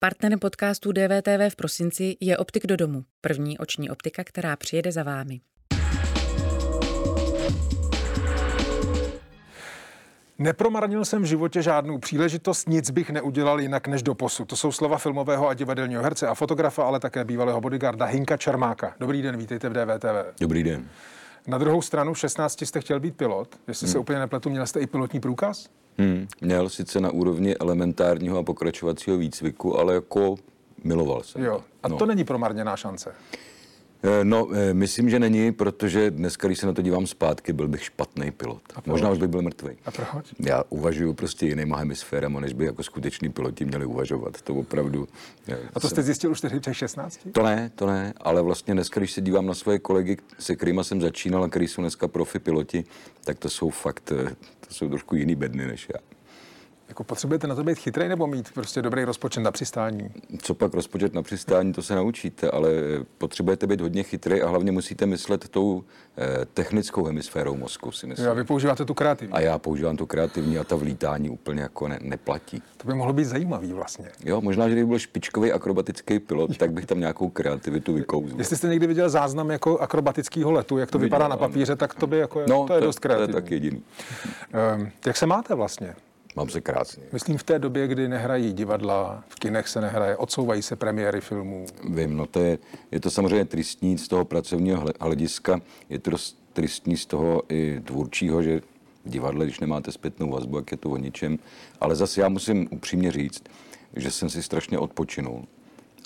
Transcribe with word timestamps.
Partnerem 0.00 0.38
podcastu 0.38 0.92
DVTV 0.92 1.52
v 1.52 1.56
prosinci 1.56 2.16
je 2.20 2.38
Optik 2.38 2.66
do 2.66 2.76
domu, 2.76 3.04
první 3.20 3.58
oční 3.58 3.90
optika, 3.90 4.24
která 4.24 4.56
přijede 4.56 4.92
za 4.92 5.02
vámi. 5.02 5.40
Nepromarnil 10.38 11.04
jsem 11.04 11.22
v 11.22 11.24
životě 11.24 11.62
žádnou 11.62 11.98
příležitost, 11.98 12.68
nic 12.68 12.90
bych 12.90 13.10
neudělal 13.10 13.60
jinak 13.60 13.88
než 13.88 14.02
do 14.02 14.14
posud. 14.14 14.48
To 14.48 14.56
jsou 14.56 14.72
slova 14.72 14.98
filmového 14.98 15.48
a 15.48 15.54
divadelního 15.54 16.02
herce 16.02 16.28
a 16.28 16.34
fotografa, 16.34 16.84
ale 16.84 17.00
také 17.00 17.24
bývalého 17.24 17.60
bodyguarda 17.60 18.06
Hinka 18.06 18.36
Čermáka. 18.36 18.94
Dobrý 19.00 19.22
den, 19.22 19.36
vítejte 19.36 19.68
v 19.68 19.72
DVTV. 19.72 20.40
Dobrý 20.40 20.62
den. 20.62 20.88
Na 21.46 21.58
druhou 21.58 21.82
stranu 21.82 22.14
v 22.14 22.18
16 22.18 22.62
jste 22.62 22.80
chtěl 22.80 23.00
být 23.00 23.16
pilot. 23.16 23.60
Jestli 23.68 23.86
hmm. 23.86 23.92
se 23.92 23.98
úplně 23.98 24.18
nepletu, 24.18 24.50
měl 24.50 24.66
jste 24.66 24.80
i 24.80 24.86
pilotní 24.86 25.20
průkaz? 25.20 25.68
Hmm. 25.98 26.28
Měl 26.40 26.68
sice 26.68 27.00
na 27.00 27.10
úrovni 27.10 27.56
elementárního 27.56 28.38
a 28.38 28.42
pokračovacího 28.42 29.16
výcviku, 29.16 29.78
ale 29.78 29.94
jako 29.94 30.36
miloval 30.84 31.22
jsem. 31.22 31.44
Jo. 31.44 31.60
A 31.82 31.88
no. 31.88 31.96
to 31.96 32.06
není 32.06 32.24
promarněná 32.24 32.76
šance. 32.76 33.14
Eh, 34.02 34.24
no, 34.24 34.48
eh, 34.52 34.74
myslím, 34.74 35.10
že 35.10 35.18
není, 35.18 35.52
protože 35.52 36.10
dneska, 36.10 36.48
když 36.48 36.58
se 36.58 36.66
na 36.66 36.72
to 36.72 36.82
dívám 36.82 37.06
zpátky, 37.06 37.52
byl 37.52 37.68
bych 37.68 37.84
špatný 37.84 38.30
pilot. 38.30 38.62
Možná 38.86 39.10
už 39.10 39.18
bych 39.18 39.28
byl 39.28 39.42
mrtvý. 39.42 39.70
A 39.86 39.90
proč? 39.90 40.26
Já 40.38 40.64
uvažuji 40.68 41.14
prostě 41.14 41.46
jinýma 41.46 41.76
hemisférama, 41.76 42.40
než 42.40 42.52
by 42.52 42.64
jako 42.64 42.82
skuteční 42.82 43.28
piloti 43.28 43.64
měli 43.64 43.84
uvažovat. 43.86 44.42
To 44.42 44.54
opravdu... 44.54 45.08
Eh, 45.48 45.58
A 45.74 45.80
to 45.80 45.88
jste 45.88 46.02
zjistil 46.02 46.30
už 46.30 46.40
tehdy 46.40 46.58
v 46.58 46.62
těch 46.62 46.76
16? 46.76 47.20
To 47.32 47.42
ne, 47.42 47.70
to 47.74 47.86
ne, 47.86 48.14
ale 48.20 48.42
vlastně 48.42 48.74
dneska, 48.74 49.00
když 49.00 49.12
se 49.12 49.20
dívám 49.20 49.46
na 49.46 49.54
svoje 49.54 49.78
kolegy, 49.78 50.16
se 50.38 50.56
kterými 50.56 50.84
jsem 50.84 51.00
začínal 51.00 51.44
a 51.44 51.48
který 51.48 51.68
jsou 51.68 51.82
dneska 51.82 52.08
profi 52.08 52.38
piloti, 52.38 52.84
tak 53.24 53.38
to 53.38 53.50
jsou 53.50 53.70
fakt, 53.70 54.12
to 54.68 54.74
jsou 54.74 54.88
trošku 54.88 55.16
jiný 55.16 55.34
bedny 55.34 55.66
než 55.66 55.88
já. 55.94 56.17
Jako 56.88 57.04
potřebujete 57.04 57.46
na 57.46 57.54
to 57.54 57.64
být 57.64 57.78
chytrý 57.78 58.08
nebo 58.08 58.26
mít 58.26 58.52
prostě 58.54 58.82
dobrý 58.82 59.04
rozpočet 59.04 59.40
na 59.40 59.50
přistání? 59.50 60.10
Co 60.38 60.54
pak 60.54 60.74
rozpočet 60.74 61.14
na 61.14 61.22
přistání, 61.22 61.72
to 61.72 61.82
se 61.82 61.94
naučíte, 61.94 62.50
ale 62.50 62.70
potřebujete 63.18 63.66
být 63.66 63.80
hodně 63.80 64.02
chytrý 64.02 64.42
a 64.42 64.48
hlavně 64.48 64.72
musíte 64.72 65.06
myslet 65.06 65.48
tou 65.48 65.84
eh, 66.16 66.44
technickou 66.54 67.04
hemisférou 67.04 67.56
mozku, 67.56 67.92
si 67.92 68.06
myslím. 68.06 68.28
a 68.28 68.32
vy 68.32 68.44
používáte 68.44 68.84
tu 68.84 68.94
kreativní. 68.94 69.34
A 69.34 69.40
já 69.40 69.58
používám 69.58 69.96
tu 69.96 70.06
kreativní 70.06 70.58
a 70.58 70.64
ta 70.64 70.76
vlítání 70.76 71.30
úplně 71.30 71.62
jako 71.62 71.88
ne, 71.88 71.98
neplatí. 72.02 72.62
To 72.76 72.88
by 72.88 72.94
mohlo 72.94 73.12
být 73.12 73.24
zajímavý 73.24 73.72
vlastně. 73.72 74.10
Jo, 74.24 74.40
možná, 74.40 74.68
že 74.68 74.74
kdyby 74.74 74.86
byl 74.86 74.98
špičkový 74.98 75.52
akrobatický 75.52 76.18
pilot, 76.18 76.56
tak 76.56 76.72
bych 76.72 76.86
tam 76.86 77.00
nějakou 77.00 77.28
kreativitu 77.28 77.92
vykouzl. 77.92 78.34
Jestli 78.38 78.56
jste 78.56 78.68
někdy 78.68 78.86
viděl 78.86 79.08
záznam 79.08 79.50
jako 79.50 79.78
akrobatického 79.78 80.52
letu, 80.52 80.78
jak 80.78 80.90
to 80.90 80.98
vypadá 80.98 81.24
Viděl, 81.24 81.30
na 81.30 81.36
papíře, 81.36 81.76
tak 81.76 81.94
to 81.94 82.06
by 82.06 82.18
jako, 82.18 82.42
no, 82.48 82.66
to 82.66 82.74
je 82.74 82.80
to, 82.80 82.86
dost 82.86 82.98
kreativní. 82.98 83.32
To 83.32 83.38
je 83.38 83.42
tak 83.42 83.50
jediný. 83.50 83.82
Um, 84.76 84.90
jak 85.06 85.16
se 85.16 85.26
máte 85.26 85.54
vlastně? 85.54 85.94
Mám 86.38 86.48
se 86.48 86.60
krásně. 86.60 87.02
Myslím 87.12 87.38
v 87.38 87.42
té 87.42 87.58
době, 87.58 87.88
kdy 87.88 88.08
nehrají 88.08 88.52
divadla, 88.52 89.24
v 89.28 89.34
kinech 89.34 89.68
se 89.68 89.80
nehraje, 89.80 90.16
odsouvají 90.16 90.62
se 90.62 90.76
premiéry 90.76 91.20
filmů. 91.20 91.66
Vím, 91.88 92.16
no 92.16 92.26
to 92.26 92.40
je, 92.40 92.58
je 92.90 93.00
to 93.00 93.10
samozřejmě 93.10 93.44
tristní 93.44 93.98
z 93.98 94.08
toho 94.08 94.24
pracovního 94.24 94.84
hlediska, 95.00 95.60
je 95.88 95.98
to 95.98 96.10
tristní 96.52 96.96
z 96.96 97.06
toho 97.06 97.42
i 97.48 97.80
tvůrčího, 97.84 98.42
že 98.42 98.60
v 99.04 99.10
divadle, 99.10 99.44
když 99.44 99.60
nemáte 99.60 99.92
zpětnou 99.92 100.30
vazbu, 100.30 100.56
jak 100.56 100.70
je 100.70 100.76
to 100.76 100.90
o 100.90 100.96
ničem. 100.96 101.38
Ale 101.80 101.96
zase 101.96 102.20
já 102.20 102.28
musím 102.28 102.68
upřímně 102.70 103.12
říct, 103.12 103.42
že 103.96 104.10
jsem 104.10 104.30
si 104.30 104.42
strašně 104.42 104.78
odpočinul 104.78 105.44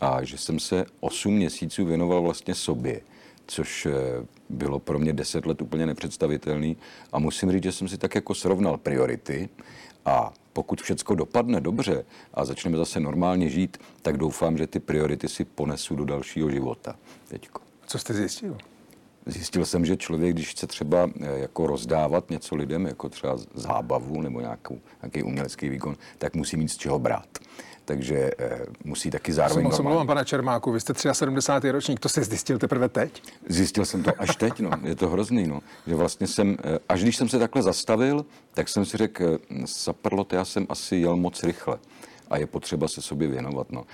a 0.00 0.24
že 0.24 0.38
jsem 0.38 0.58
se 0.60 0.84
8 1.00 1.34
měsíců 1.34 1.84
věnoval 1.84 2.22
vlastně 2.22 2.54
sobě, 2.54 3.00
což 3.46 3.86
eh, 3.86 3.92
bylo 4.48 4.78
pro 4.78 4.98
mě 4.98 5.12
10 5.12 5.46
let 5.46 5.62
úplně 5.62 5.86
nepředstavitelný. 5.86 6.76
A 7.12 7.18
musím 7.18 7.52
říct, 7.52 7.62
že 7.62 7.72
jsem 7.72 7.88
si 7.88 7.98
tak 7.98 8.14
jako 8.14 8.34
srovnal 8.34 8.76
priority 8.76 9.48
a 10.04 10.32
pokud 10.52 10.82
všechno 10.82 11.16
dopadne 11.16 11.60
dobře 11.60 12.04
a 12.34 12.44
začneme 12.44 12.76
zase 12.76 13.00
normálně 13.00 13.48
žít, 13.48 13.78
tak 14.02 14.16
doufám, 14.16 14.58
že 14.58 14.66
ty 14.66 14.80
priority 14.80 15.28
si 15.28 15.44
ponesu 15.44 15.96
do 15.96 16.04
dalšího 16.04 16.50
života. 16.50 16.96
Teďko. 17.28 17.60
Co 17.86 17.98
jste 17.98 18.14
zjistil? 18.14 18.58
Zjistil 19.26 19.64
jsem, 19.64 19.84
že 19.86 19.96
člověk, 19.96 20.34
když 20.34 20.50
chce 20.50 20.66
třeba 20.66 21.10
eh, 21.20 21.38
jako 21.38 21.66
rozdávat 21.66 22.30
něco 22.30 22.56
lidem, 22.56 22.86
jako 22.86 23.08
třeba 23.08 23.36
zábavu 23.54 24.22
nebo 24.22 24.40
nějakou, 24.40 24.80
nějaký 25.02 25.22
umělecký 25.22 25.68
výkon, 25.68 25.96
tak 26.18 26.34
musí 26.34 26.56
mít 26.56 26.68
z 26.68 26.76
čeho 26.76 26.98
brát 26.98 27.38
takže 27.92 28.30
e, 28.38 28.60
musí 28.84 29.10
taky 29.10 29.32
zároveň... 29.32 29.70
Jsem 29.70 29.84
mluvám, 29.84 30.06
pane 30.06 30.24
Čermáku, 30.24 30.72
vy 30.72 30.80
jste 30.80 30.94
73. 31.12 31.70
ročník, 31.70 32.00
to 32.00 32.08
jste 32.08 32.24
zjistil 32.24 32.58
teprve 32.58 32.88
teď? 32.88 33.22
Zjistil 33.48 33.84
jsem 33.84 34.02
to 34.02 34.10
až 34.18 34.36
teď, 34.36 34.60
no. 34.60 34.70
Je 34.82 34.94
to 34.94 35.08
hrozný, 35.08 35.46
no. 35.46 35.60
Že 35.86 35.94
vlastně 35.94 36.26
jsem, 36.26 36.56
e, 36.64 36.78
až 36.88 37.02
když 37.02 37.16
jsem 37.16 37.28
se 37.28 37.38
takhle 37.38 37.62
zastavil, 37.62 38.24
tak 38.54 38.68
jsem 38.68 38.84
si 38.84 38.96
řekl, 38.96 39.24
e, 39.24 39.66
saprlo, 39.66 40.26
já 40.32 40.44
jsem 40.44 40.66
asi 40.68 40.96
jel 40.96 41.16
moc 41.16 41.42
rychle 41.42 41.78
a 42.30 42.36
je 42.38 42.46
potřeba 42.46 42.88
se 42.88 43.02
sobě 43.02 43.28
věnovat, 43.28 43.72
no. 43.72 43.84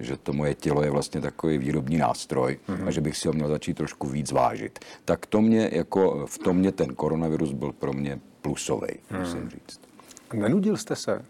že 0.00 0.16
to 0.16 0.32
moje 0.32 0.54
tělo 0.54 0.82
je 0.82 0.90
vlastně 0.90 1.20
takový 1.20 1.58
výrobní 1.58 1.98
nástroj 1.98 2.58
mm-hmm. 2.68 2.88
a 2.88 2.90
že 2.90 3.00
bych 3.00 3.16
si 3.16 3.28
ho 3.28 3.34
měl 3.34 3.48
začít 3.48 3.76
trošku 3.76 4.06
víc 4.08 4.32
vážit. 4.32 4.78
Tak 5.04 5.26
to 5.26 5.40
mě, 5.40 5.70
jako 5.72 6.26
v 6.26 6.38
tom 6.38 6.56
mě 6.56 6.72
ten 6.72 6.94
koronavirus 6.94 7.52
byl 7.52 7.72
pro 7.72 7.92
mě 7.92 8.20
plusový, 8.42 8.88
mm. 9.10 9.20
musím 9.20 9.50
říct. 9.50 9.80
Nenudil 10.32 10.76
jste 10.76 10.96
se? 10.96 11.24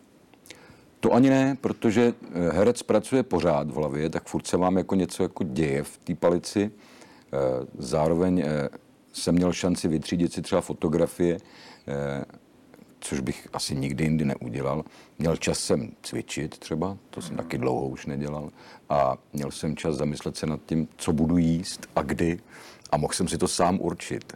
To 1.01 1.13
ani 1.13 1.31
ne, 1.31 1.57
protože 1.61 2.15
eh, 2.23 2.51
herec 2.53 2.83
pracuje 2.83 3.23
pořád 3.23 3.71
v 3.71 3.75
hlavě, 3.75 4.11
tak 4.11 4.29
furt 4.29 4.47
se 4.47 4.57
vám 4.57 4.77
jako 4.77 4.95
něco 4.95 5.23
jako 5.23 5.45
děje 5.45 5.83
v 5.83 5.99
té 5.99 6.15
palici. 6.15 6.71
Eh, 6.71 7.39
zároveň 7.79 8.43
eh, 8.47 8.69
jsem 9.13 9.35
měl 9.35 9.53
šanci 9.53 9.89
vytřídit 9.89 10.33
si 10.33 10.43
třeba 10.43 10.61
fotografie, 10.61 11.39
což 13.01 13.21
bych 13.21 13.49
asi 13.53 13.77
nikdy 13.77 14.05
jindy 14.05 14.25
neudělal. 14.25 14.85
Měl 15.19 15.37
čas 15.37 15.59
sem 15.59 15.93
cvičit 16.03 16.59
třeba, 16.59 16.97
to 17.11 17.23
jsem 17.23 17.37
taky 17.37 17.59
dlouho 17.59 17.89
už 17.89 18.07
nedělal. 18.07 18.51
A 18.89 19.17
měl 19.33 19.51
jsem 19.51 19.77
čas 19.77 19.97
zamyslet 19.97 20.37
se 20.37 20.47
nad 20.47 20.61
tím, 20.67 20.89
co 20.97 21.13
budu 21.13 21.37
jíst 21.39 21.89
a 21.97 22.03
kdy. 22.03 22.39
A 22.91 22.97
mohl 22.97 23.13
jsem 23.13 23.29
si 23.29 23.39
to 23.39 23.49
sám 23.49 23.81
určit 23.81 24.33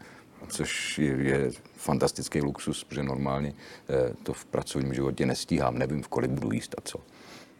což 0.54 0.98
je, 0.98 1.12
je 1.12 1.50
fantastický 1.76 2.40
luxus, 2.40 2.84
protože 2.84 3.02
normálně 3.02 3.52
eh, 3.88 4.14
to 4.22 4.32
v 4.32 4.44
pracovním 4.44 4.94
životě 4.94 5.26
nestíhám, 5.26 5.78
nevím, 5.78 6.02
v 6.02 6.08
kolik 6.08 6.30
budu 6.30 6.52
jíst 6.52 6.74
a 6.78 6.80
co. 6.84 6.98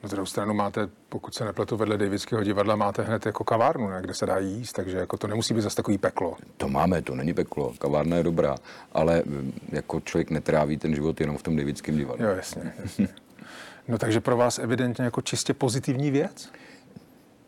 Na 0.03 0.09
druhou 0.09 0.27
stranu 0.27 0.55
máte, 0.55 0.89
pokud 1.09 1.35
se 1.35 1.45
nepletu 1.45 1.77
vedle 1.77 1.99
Davidského 1.99 2.45
divadla, 2.45 2.77
máte 2.77 3.03
hned 3.03 3.27
jako 3.27 3.45
kavárnu, 3.45 3.89
ne, 3.89 4.01
kde 4.01 4.15
se 4.15 4.27
dá 4.27 4.39
jíst, 4.39 4.73
takže 4.73 4.97
jako 4.97 5.17
to 5.17 5.27
nemusí 5.27 5.55
být 5.55 5.61
zase 5.61 5.77
takový 5.77 5.99
peklo. 5.99 6.37
To 6.57 6.69
máme, 6.69 7.03
to 7.03 7.15
není 7.15 7.35
peklo, 7.35 7.75
kavárna 7.79 8.17
je 8.17 8.23
dobrá, 8.23 8.57
ale 8.93 9.23
mm, 9.27 9.53
jako 9.73 10.01
člověk 10.01 10.31
netráví 10.31 10.77
ten 10.77 10.95
život 10.95 11.21
jenom 11.21 11.37
v 11.37 11.43
tom 11.43 11.57
Davidském 11.57 11.97
divadle. 11.97 12.27
Jo, 12.27 12.37
jasně, 12.37 12.75
jasně. 12.83 13.09
No 13.89 13.99
takže 13.99 14.21
pro 14.21 14.37
vás 14.37 14.59
evidentně 14.59 15.05
jako 15.05 15.21
čistě 15.21 15.55
pozitivní 15.55 16.11
věc? 16.11 16.51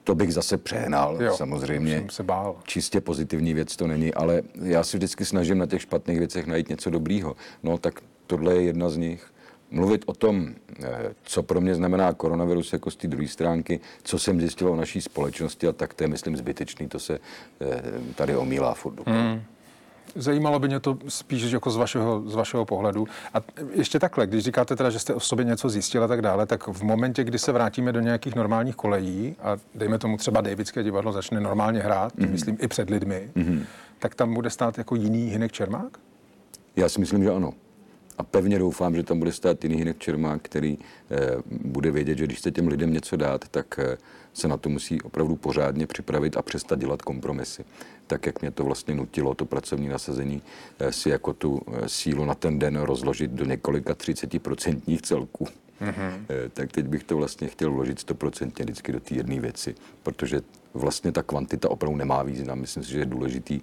To 0.07 0.15
bych 0.15 0.35
zase 0.35 0.57
přehnal, 0.57 1.23
jo, 1.23 1.37
samozřejmě. 1.37 1.99
Jsem 1.99 2.11
se 2.11 2.23
bál. 2.23 2.57
Čistě 2.65 3.01
pozitivní 3.01 3.55
věc 3.55 3.77
to 3.77 3.87
není, 3.87 4.15
ale 4.15 4.43
já 4.63 4.85
si 4.85 4.97
vždycky 4.97 5.25
snažím 5.25 5.59
na 5.59 5.67
těch 5.67 5.83
špatných 5.83 6.19
věcech 6.19 6.47
najít 6.47 6.69
něco 6.69 6.91
dobrýho. 6.91 7.37
No 7.63 7.79
tak 7.79 8.01
tohle 8.27 8.55
je 8.55 8.63
jedna 8.63 8.89
z 8.89 8.97
nich. 8.97 9.27
Mluvit 9.71 10.03
o 10.07 10.13
tom, 10.13 10.55
eh, 10.83 11.15
co 11.23 11.43
pro 11.43 11.61
mě 11.61 11.75
znamená 11.75 12.13
koronavirus 12.13 12.73
jako 12.73 12.91
z 12.91 12.97
té 12.97 13.09
druhé 13.09 13.29
stránky, 13.29 13.81
co 14.03 14.19
jsem 14.19 14.41
zjistil 14.41 14.69
o 14.69 14.77
naší 14.77 15.01
společnosti 15.01 15.69
a 15.69 15.73
tak 15.73 15.95
to 15.95 16.05
je, 16.05 16.09
myslím, 16.09 16.37
zbytečný, 16.37 16.89
to 16.89 16.99
se 16.99 17.19
eh, 17.61 17.83
tady 18.15 18.37
omílá 18.37 18.75
furt. 18.75 19.07
Hmm. 19.07 19.43
Zajímalo 20.15 20.59
by 20.59 20.69
mě 20.69 20.81
to 20.81 20.99
spíš 21.09 21.53
jako 21.53 21.71
z 21.71 21.77
vašeho, 21.77 22.23
z 22.27 22.35
vašeho 22.35 22.65
pohledu. 22.65 23.09
A 23.35 23.39
ještě 23.73 23.99
takhle, 23.99 24.27
když 24.27 24.45
říkáte 24.45 24.77
teda, 24.77 24.91
že 24.91 24.99
jste 24.99 25.15
o 25.15 25.21
sobě 25.21 25.45
něco 25.45 25.69
zjistil 25.69 26.05
a 26.05 26.09
tak 26.09 26.23
dále, 26.23 26.47
tak 26.47 26.67
v 26.67 26.83
momentě, 26.83 27.25
kdy 27.25 27.39
se 27.39 27.53
vrátíme 27.53 27.93
do 27.93 28.01
nějakých 28.01 28.35
normálních 28.35 28.77
kolejí 28.77 29.37
a 29.43 29.57
dejme 29.75 29.99
tomu 29.99 30.17
třeba 30.17 30.41
Davidské 30.41 30.83
divadlo 30.83 31.13
začne 31.13 31.41
normálně 31.41 31.81
hrát, 31.81 32.17
mm-hmm. 32.17 32.31
myslím 32.31 32.57
i 32.61 32.69
před 32.69 32.91
lidmi, 32.91 33.31
mm-hmm. 33.37 33.63
tak 33.99 34.15
tam 34.15 34.35
bude 34.35 34.51
stát 34.51 34.79
jako 34.79 34.95
jiný 34.95 35.31
Hinek 35.31 35.53
Čermák? 35.53 35.99
Já 36.77 36.89
si 36.89 37.01
myslím, 37.01 37.23
že 37.23 37.31
ano. 37.31 37.53
A 38.19 38.23
pevně 38.23 38.59
doufám, 38.59 38.95
že 38.95 39.03
tam 39.03 39.19
bude 39.19 39.33
stát 39.33 39.65
jiný 39.65 39.77
Hinek 39.77 39.99
Čermák, 39.99 40.43
který 40.43 40.79
eh, 41.11 41.17
bude 41.51 41.91
vědět, 41.91 42.19
že 42.19 42.25
když 42.25 42.39
chce 42.39 42.51
těm 42.51 42.69
lidem 42.69 42.93
něco 42.93 43.17
dát, 43.17 43.49
tak 43.49 43.79
eh, 43.79 43.99
se 44.33 44.49
na 44.49 44.57
to 44.57 44.69
musí 44.69 45.03
opravdu 45.03 45.37
pořádně 45.37 45.87
připravit 45.87 46.37
a 46.37 46.43
přestat 46.43 46.79
dělat 46.79 47.03
kompromisy. 47.03 47.65
Tak, 48.07 48.27
jak 48.27 48.41
mě 48.41 48.51
to 48.51 48.65
vlastně 48.65 48.95
nutilo, 48.95 49.35
to 49.35 49.45
pracovní 49.45 49.89
nasazení, 49.89 50.43
eh, 50.79 50.93
si 50.93 51.11
jako 51.11 51.33
tu 51.33 51.61
sílu 51.87 52.25
na 52.25 52.35
ten 52.35 52.59
den 52.59 52.77
rozložit 52.77 53.31
do 53.31 53.45
několika 53.45 53.95
30% 53.95 54.99
celků. 55.03 55.47
Mm-hmm. 55.81 56.27
Tak 56.53 56.73
teď 56.73 56.87
bych 56.87 57.05
to 57.05 57.17
vlastně 57.17 57.49
chtěl 57.49 57.71
vložit 57.71 57.99
100% 57.99 58.63
vždycky 58.63 58.93
do 58.93 59.01
té 59.01 59.15
jedné 59.15 59.41
věci, 59.41 59.75
protože 60.03 60.41
vlastně 60.75 61.13
ta 61.13 61.23
kvantita 61.23 61.71
opravdu 61.71 61.97
nemá 61.97 62.23
význam. 62.23 62.61
Myslím 62.61 62.85
si, 62.85 62.91
že 62.91 62.99
je 62.99 63.07
důležitý 63.07 63.61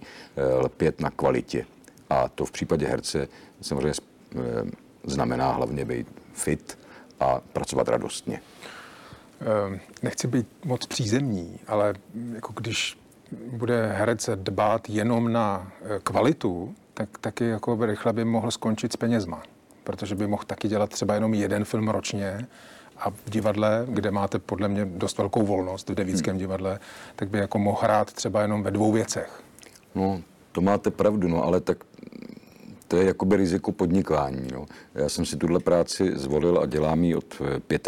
lpět 0.60 1.02
na 1.02 1.10
kvalitě. 1.10 1.66
A 2.10 2.30
to 2.30 2.46
v 2.46 2.52
případě 2.52 2.88
herce 2.88 3.28
samozřejmě 3.62 3.94
znamená 5.04 5.52
hlavně 5.52 5.86
být 5.86 6.08
fit 6.34 6.80
a 7.20 7.40
pracovat 7.54 7.88
radostně. 7.88 8.42
Ehm, 9.42 9.80
nechci 10.04 10.28
být 10.28 10.48
moc 10.66 10.86
přízemní, 10.86 11.60
ale 11.68 11.94
jako 12.34 12.54
když 12.54 12.98
bude 13.52 13.88
herec 13.88 14.30
dbát 14.36 14.90
jenom 14.90 15.32
na 15.32 15.72
eh, 15.82 16.00
kvalitu, 16.04 16.76
tak 16.94 17.10
taky 17.18 17.46
jako 17.46 17.86
rychle 17.86 18.14
by 18.14 18.26
mohl 18.26 18.52
skončit 18.52 18.94
s 18.94 18.96
penězma. 18.96 19.44
Protože 19.84 20.16
by 20.16 20.28
mohl 20.28 20.44
taky 20.48 20.68
dělat 20.68 20.90
třeba 20.90 21.14
jenom 21.14 21.34
jeden 21.34 21.66
film 21.66 21.88
ročně 21.88 22.48
a 22.98 23.10
v 23.10 23.30
divadle, 23.30 23.86
kde 23.90 24.12
máte 24.12 24.40
podle 24.40 24.68
mě 24.68 24.86
dost 24.86 25.18
velkou 25.18 25.44
volnost 25.44 25.90
v 25.90 25.96
Devíckém 25.96 26.38
divadle, 26.38 26.80
tak 27.16 27.30
by 27.30 27.38
jako 27.38 27.60
mohl 27.60 27.80
hrát 27.82 28.14
třeba 28.14 28.42
jenom 28.42 28.64
ve 28.64 28.72
dvou 28.72 28.92
věcech. 28.92 29.44
No, 29.96 30.22
to 30.52 30.62
máte 30.62 30.92
pravdu, 30.92 31.28
no, 31.28 31.44
ale 31.44 31.62
tak 31.62 31.78
to 32.94 33.00
je 33.00 33.06
jakoby 33.06 33.36
riziko 33.36 33.72
podnikání. 33.72 34.48
No. 34.54 34.66
Já 34.96 35.10
jsem 35.10 35.26
si 35.26 35.38
tuhle 35.38 35.60
práci 35.60 36.12
zvolil 36.16 36.60
a 36.60 36.66
dělám 36.66 37.04
ji 37.04 37.16
od 37.16 37.42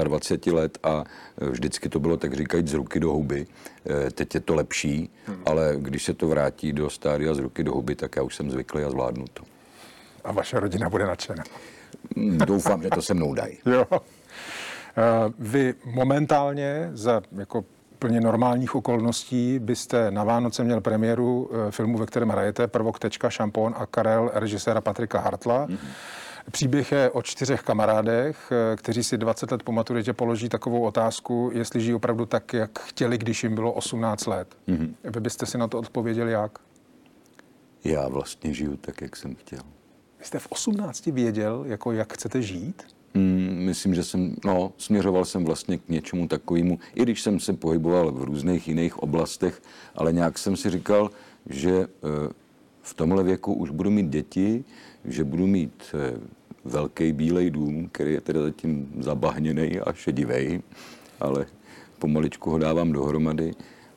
25 0.04 0.54
let 0.54 0.78
a 0.84 1.04
vždycky 1.38 1.90
to 1.90 2.00
bylo 2.00 2.18
tak 2.18 2.34
říkajíc 2.34 2.68
z 2.68 2.74
ruky 2.74 3.00
do 3.00 3.12
huby. 3.12 3.48
Eh, 3.86 4.12
teď 4.12 4.36
je 4.36 4.42
to 4.42 4.56
lepší, 4.56 5.10
hmm. 5.26 5.42
ale 5.46 5.76
když 5.78 6.04
se 6.04 6.14
to 6.14 6.28
vrátí 6.28 6.74
do 6.74 6.90
stádia 6.90 7.34
z 7.34 7.40
ruky 7.40 7.64
do 7.64 7.72
huby, 7.74 7.96
tak 7.96 8.16
já 8.16 8.24
už 8.24 8.36
jsem 8.36 8.52
zvyklý 8.52 8.84
a 8.84 8.90
zvládnu 8.90 9.26
to. 9.34 9.44
A 10.24 10.32
vaše 10.32 10.60
rodina 10.60 10.90
bude 10.90 11.06
nadšená. 11.06 11.44
Hmm, 12.18 12.38
doufám, 12.38 12.84
že 12.84 12.90
to 12.90 13.02
se 13.02 13.14
mnou 13.14 13.34
dají. 13.34 13.58
Jo. 13.66 13.86
Eh, 13.92 15.34
vy 15.40 15.74
momentálně 15.86 16.90
za 16.94 17.22
jako 17.32 17.66
plně 18.06 18.22
normálních 18.22 18.76
okolností 18.76 19.60
byste 19.60 20.12
na 20.12 20.24
Vánoce 20.24 20.64
měl 20.64 20.82
premiéru 20.82 21.50
eh, 21.52 21.72
filmu, 21.72 21.98
ve 21.98 22.06
kterém 22.06 22.30
hrajete 22.30 22.68
Prvok 22.68 23.00
Tečka, 23.00 23.30
Šampon 23.30 23.76
a 23.78 23.86
Karel 23.86 24.32
režiséra 24.34 24.82
Patrika 24.82 25.20
Hartla. 25.20 25.68
Mm-hmm. 25.68 25.78
Příběh 26.52 26.92
je 26.92 27.10
o 27.10 27.22
čtyřech 27.22 27.62
kamarádech, 27.62 28.52
eh, 28.52 28.76
kteří 28.76 29.04
si 29.04 29.18
20 29.18 29.52
let 29.52 29.64
po 29.64 29.72
maturitě 29.72 30.14
položí 30.14 30.50
takovou 30.50 30.82
otázku, 30.82 31.52
jestli 31.54 31.82
žijí 31.82 31.94
opravdu 31.94 32.26
tak, 32.26 32.54
jak 32.54 32.80
chtěli, 32.80 33.18
když 33.18 33.44
jim 33.44 33.56
bylo 33.56 33.74
18 33.74 34.26
let. 34.26 34.58
Mm-hmm. 34.68 34.94
Vy 35.04 35.20
byste 35.20 35.46
si 35.46 35.58
na 35.58 35.68
to 35.68 35.80
odpověděli 35.80 36.32
jak? 36.32 36.60
Já 37.84 38.08
vlastně 38.08 38.54
žiju 38.54 38.78
tak, 38.78 39.02
jak 39.02 39.16
jsem 39.16 39.36
chtěl. 39.36 39.62
Vy 40.20 40.26
jste 40.26 40.40
v 40.40 40.48
18 40.50 41.06
věděl, 41.06 41.64
jako 41.68 41.92
jak 41.92 42.14
chcete 42.14 42.42
žít? 42.42 42.95
Hmm, 43.16 43.56
myslím, 43.66 43.96
že 43.96 44.04
jsem, 44.04 44.36
no, 44.46 44.74
směřoval 44.78 45.26
jsem 45.26 45.46
vlastně 45.46 45.78
k 45.78 45.90
něčemu 45.90 46.28
takovému, 46.28 46.80
i 46.96 47.02
když 47.02 47.22
jsem 47.22 47.40
se 47.40 47.54
pohyboval 47.54 48.12
v 48.12 48.24
různých 48.24 48.68
jiných 48.68 49.00
oblastech, 49.00 49.62
ale 49.96 50.14
nějak 50.14 50.38
jsem 50.38 50.58
si 50.58 50.70
říkal, 50.70 51.10
že 51.50 51.72
eh, 51.72 51.88
v 52.82 52.94
tomhle 52.94 53.24
věku 53.24 53.54
už 53.54 53.70
budu 53.70 53.92
mít 53.92 54.10
děti, 54.10 54.64
že 55.06 55.24
budu 55.24 55.48
mít 55.48 55.84
eh, 55.94 56.20
velký 56.66 57.14
bílej 57.14 57.50
dům, 57.50 57.90
který 57.92 58.14
je 58.14 58.22
teda 58.22 58.42
zatím 58.42 58.92
zabahněný 59.00 59.80
a 59.80 59.94
šedivý, 59.94 60.62
ale 61.20 61.46
pomaličku 62.00 62.50
ho 62.50 62.58
dávám 62.58 62.92
dohromady 62.92 63.54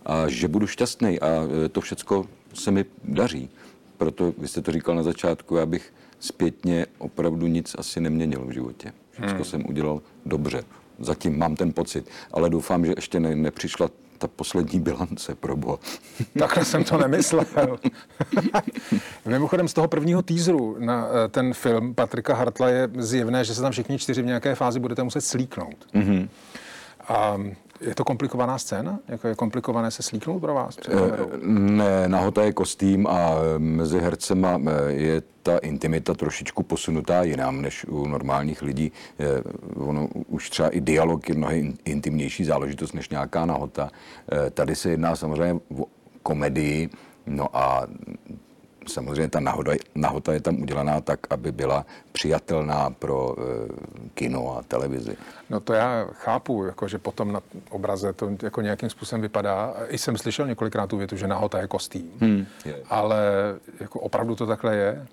a 0.06 0.28
že 0.28 0.48
budu 0.48 0.66
šťastný 0.66 1.20
a 1.20 1.26
eh, 1.26 1.68
to 1.68 1.80
všecko 1.80 2.26
se 2.54 2.70
mi 2.70 2.84
daří. 3.04 3.50
Proto, 3.96 4.34
vy 4.38 4.48
jste 4.48 4.62
to 4.62 4.72
říkal 4.72 4.94
na 4.94 5.02
začátku, 5.02 5.56
já 5.56 5.66
bych 5.66 5.92
zpětně 6.20 6.86
opravdu 6.98 7.46
nic 7.46 7.76
asi 7.78 8.00
neměnil 8.00 8.44
v 8.46 8.50
životě. 8.50 8.92
Všechno 9.18 9.34
hmm. 9.34 9.44
jsem 9.44 9.62
udělal 9.68 10.00
dobře. 10.26 10.64
Zatím 10.98 11.38
mám 11.38 11.56
ten 11.56 11.72
pocit, 11.72 12.08
ale 12.32 12.50
doufám, 12.50 12.86
že 12.86 12.92
ještě 12.96 13.20
ne, 13.20 13.36
nepřišla 13.36 13.88
ta 14.18 14.28
poslední 14.28 14.80
bilance 14.80 15.34
pro 15.34 15.56
boha. 15.56 15.78
Takhle 16.38 16.64
jsem 16.64 16.84
to 16.84 16.98
nemyslel. 16.98 17.44
Mimochodem 19.26 19.68
z 19.68 19.74
toho 19.74 19.88
prvního 19.88 20.22
týzru 20.22 20.76
na 20.78 21.08
eh, 21.08 21.28
ten 21.28 21.54
film 21.54 21.94
Patrika 21.94 22.34
Hartla 22.34 22.68
je 22.68 22.88
zjevné, 22.98 23.44
že 23.44 23.54
se 23.54 23.62
tam 23.62 23.72
všichni 23.72 23.98
čtyři 23.98 24.22
v 24.22 24.26
nějaké 24.26 24.54
fázi 24.54 24.80
budete 24.80 25.02
muset 25.02 25.20
slíknout. 25.20 25.86
Mm-hmm. 25.94 26.28
A 27.08 27.38
je 27.80 27.94
to 27.94 28.04
komplikovaná 28.04 28.58
scéna? 28.58 28.98
Jako 29.08 29.28
je 29.28 29.34
komplikované 29.34 29.90
se 29.90 30.02
slíknout 30.02 30.40
pro 30.40 30.54
vás? 30.54 30.78
Eh, 30.88 30.92
ne, 31.46 32.08
nahota 32.08 32.42
je 32.42 32.52
kostým 32.52 33.06
a 33.06 33.30
mezi 33.58 33.98
hercema 33.98 34.60
eh, 34.66 34.92
je 34.92 35.22
ta 35.42 35.58
intimita 35.58 36.14
trošičku 36.14 36.62
posunutá 36.62 37.22
jinam 37.22 37.62
než 37.62 37.84
u 37.84 38.06
normálních 38.06 38.62
lidí. 38.62 38.92
Ono 39.76 40.08
už 40.28 40.50
třeba 40.50 40.68
i 40.68 40.80
dialog 40.80 41.28
je 41.28 41.34
mnohem 41.34 41.74
intimnější 41.84 42.44
záležitost 42.44 42.92
než 42.92 43.08
nějaká 43.08 43.46
nahota. 43.46 43.90
Eh, 44.32 44.50
tady 44.50 44.76
se 44.76 44.90
jedná 44.90 45.16
samozřejmě 45.16 45.60
o 45.78 45.84
komedii, 46.22 46.90
no 47.26 47.56
a 47.56 47.86
samozřejmě 48.88 49.28
ta 49.28 49.40
nahoda, 49.40 49.72
nahota 49.94 50.32
je 50.32 50.40
tam 50.40 50.62
udělaná 50.62 51.00
tak, 51.00 51.20
aby 51.30 51.52
byla 51.52 51.86
přijatelná 52.12 52.90
pro 52.90 53.36
e, 53.38 53.42
kino 54.14 54.56
a 54.58 54.62
televizi. 54.62 55.16
No 55.50 55.60
to 55.60 55.72
já 55.72 56.06
chápu, 56.12 56.64
jako, 56.64 56.88
že 56.88 56.98
potom 56.98 57.32
na 57.32 57.40
obraze 57.70 58.12
to 58.12 58.30
jako 58.42 58.60
nějakým 58.60 58.90
způsobem 58.90 59.22
vypadá. 59.22 59.74
I 59.88 59.98
jsem 59.98 60.16
slyšel 60.16 60.46
několikrát 60.46 60.86
tu 60.86 60.96
větu, 60.96 61.16
že 61.16 61.26
nahota 61.26 61.60
je 61.60 61.66
kostým. 61.66 62.10
Hmm, 62.20 62.46
je. 62.64 62.82
Ale 62.90 63.18
jako 63.80 64.00
opravdu 64.00 64.34
to 64.34 64.46
takhle 64.46 64.76
je? 64.76 65.06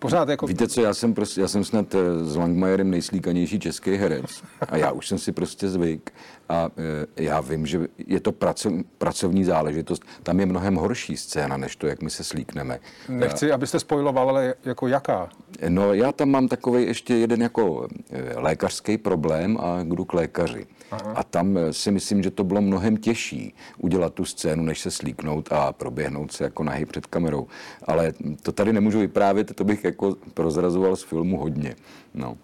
Pořád 0.00 0.28
jako... 0.28 0.46
Víte 0.46 0.68
co, 0.68 0.80
já 0.80 0.94
jsem, 0.94 1.14
prostě, 1.14 1.40
já 1.40 1.48
jsem 1.48 1.64
snad 1.64 1.94
eh, 1.94 2.24
s 2.24 2.36
Langmajerem 2.36 2.90
nejslíkanější 2.90 3.60
český 3.60 3.96
herec 3.96 4.42
a 4.68 4.76
já 4.76 4.92
už 4.92 5.08
jsem 5.08 5.18
si 5.18 5.32
prostě 5.32 5.68
zvyk 5.68 6.12
a 6.50 6.70
e, 7.16 7.22
já 7.22 7.40
vím, 7.40 7.66
že 7.66 7.80
je 8.06 8.20
to 8.20 8.32
pracov, 8.32 8.72
pracovní 8.98 9.44
záležitost. 9.44 10.02
Tam 10.22 10.40
je 10.40 10.46
mnohem 10.46 10.74
horší 10.74 11.16
scéna, 11.16 11.56
než 11.56 11.76
to, 11.76 11.86
jak 11.86 12.02
my 12.02 12.10
se 12.10 12.24
slíkneme. 12.24 12.78
Nechci, 13.08 13.52
abyste 13.52 13.80
spojiloval, 13.80 14.28
ale 14.28 14.54
jako 14.64 14.88
jaká? 14.88 15.28
No 15.68 15.94
já 15.94 16.12
tam 16.12 16.28
mám 16.28 16.48
takový 16.48 16.82
ještě 16.84 17.14
jeden 17.14 17.42
jako 17.42 17.88
e, 18.10 18.38
lékařský 18.38 18.98
problém 18.98 19.58
a 19.60 19.82
jdu 19.82 20.04
k 20.04 20.14
lékaři. 20.14 20.66
Aha. 20.90 21.12
A 21.12 21.22
tam 21.22 21.58
si 21.70 21.90
myslím, 21.90 22.22
že 22.22 22.30
to 22.30 22.44
bylo 22.44 22.62
mnohem 22.62 22.96
těžší 22.96 23.54
udělat 23.78 24.14
tu 24.14 24.24
scénu, 24.24 24.62
než 24.62 24.80
se 24.80 24.90
slíknout 24.90 25.52
a 25.52 25.72
proběhnout 25.72 26.32
se 26.32 26.44
jako 26.44 26.64
nahy 26.64 26.86
před 26.86 27.06
kamerou. 27.06 27.46
Ale 27.84 28.12
to 28.42 28.52
tady 28.52 28.72
nemůžu 28.72 28.98
vyprávět, 28.98 29.54
to 29.54 29.64
bych 29.64 29.84
jako 29.84 30.16
prozrazoval 30.34 30.96
z 30.96 31.02
filmu 31.02 31.38
hodně. 31.38 31.74
No. 32.14 32.36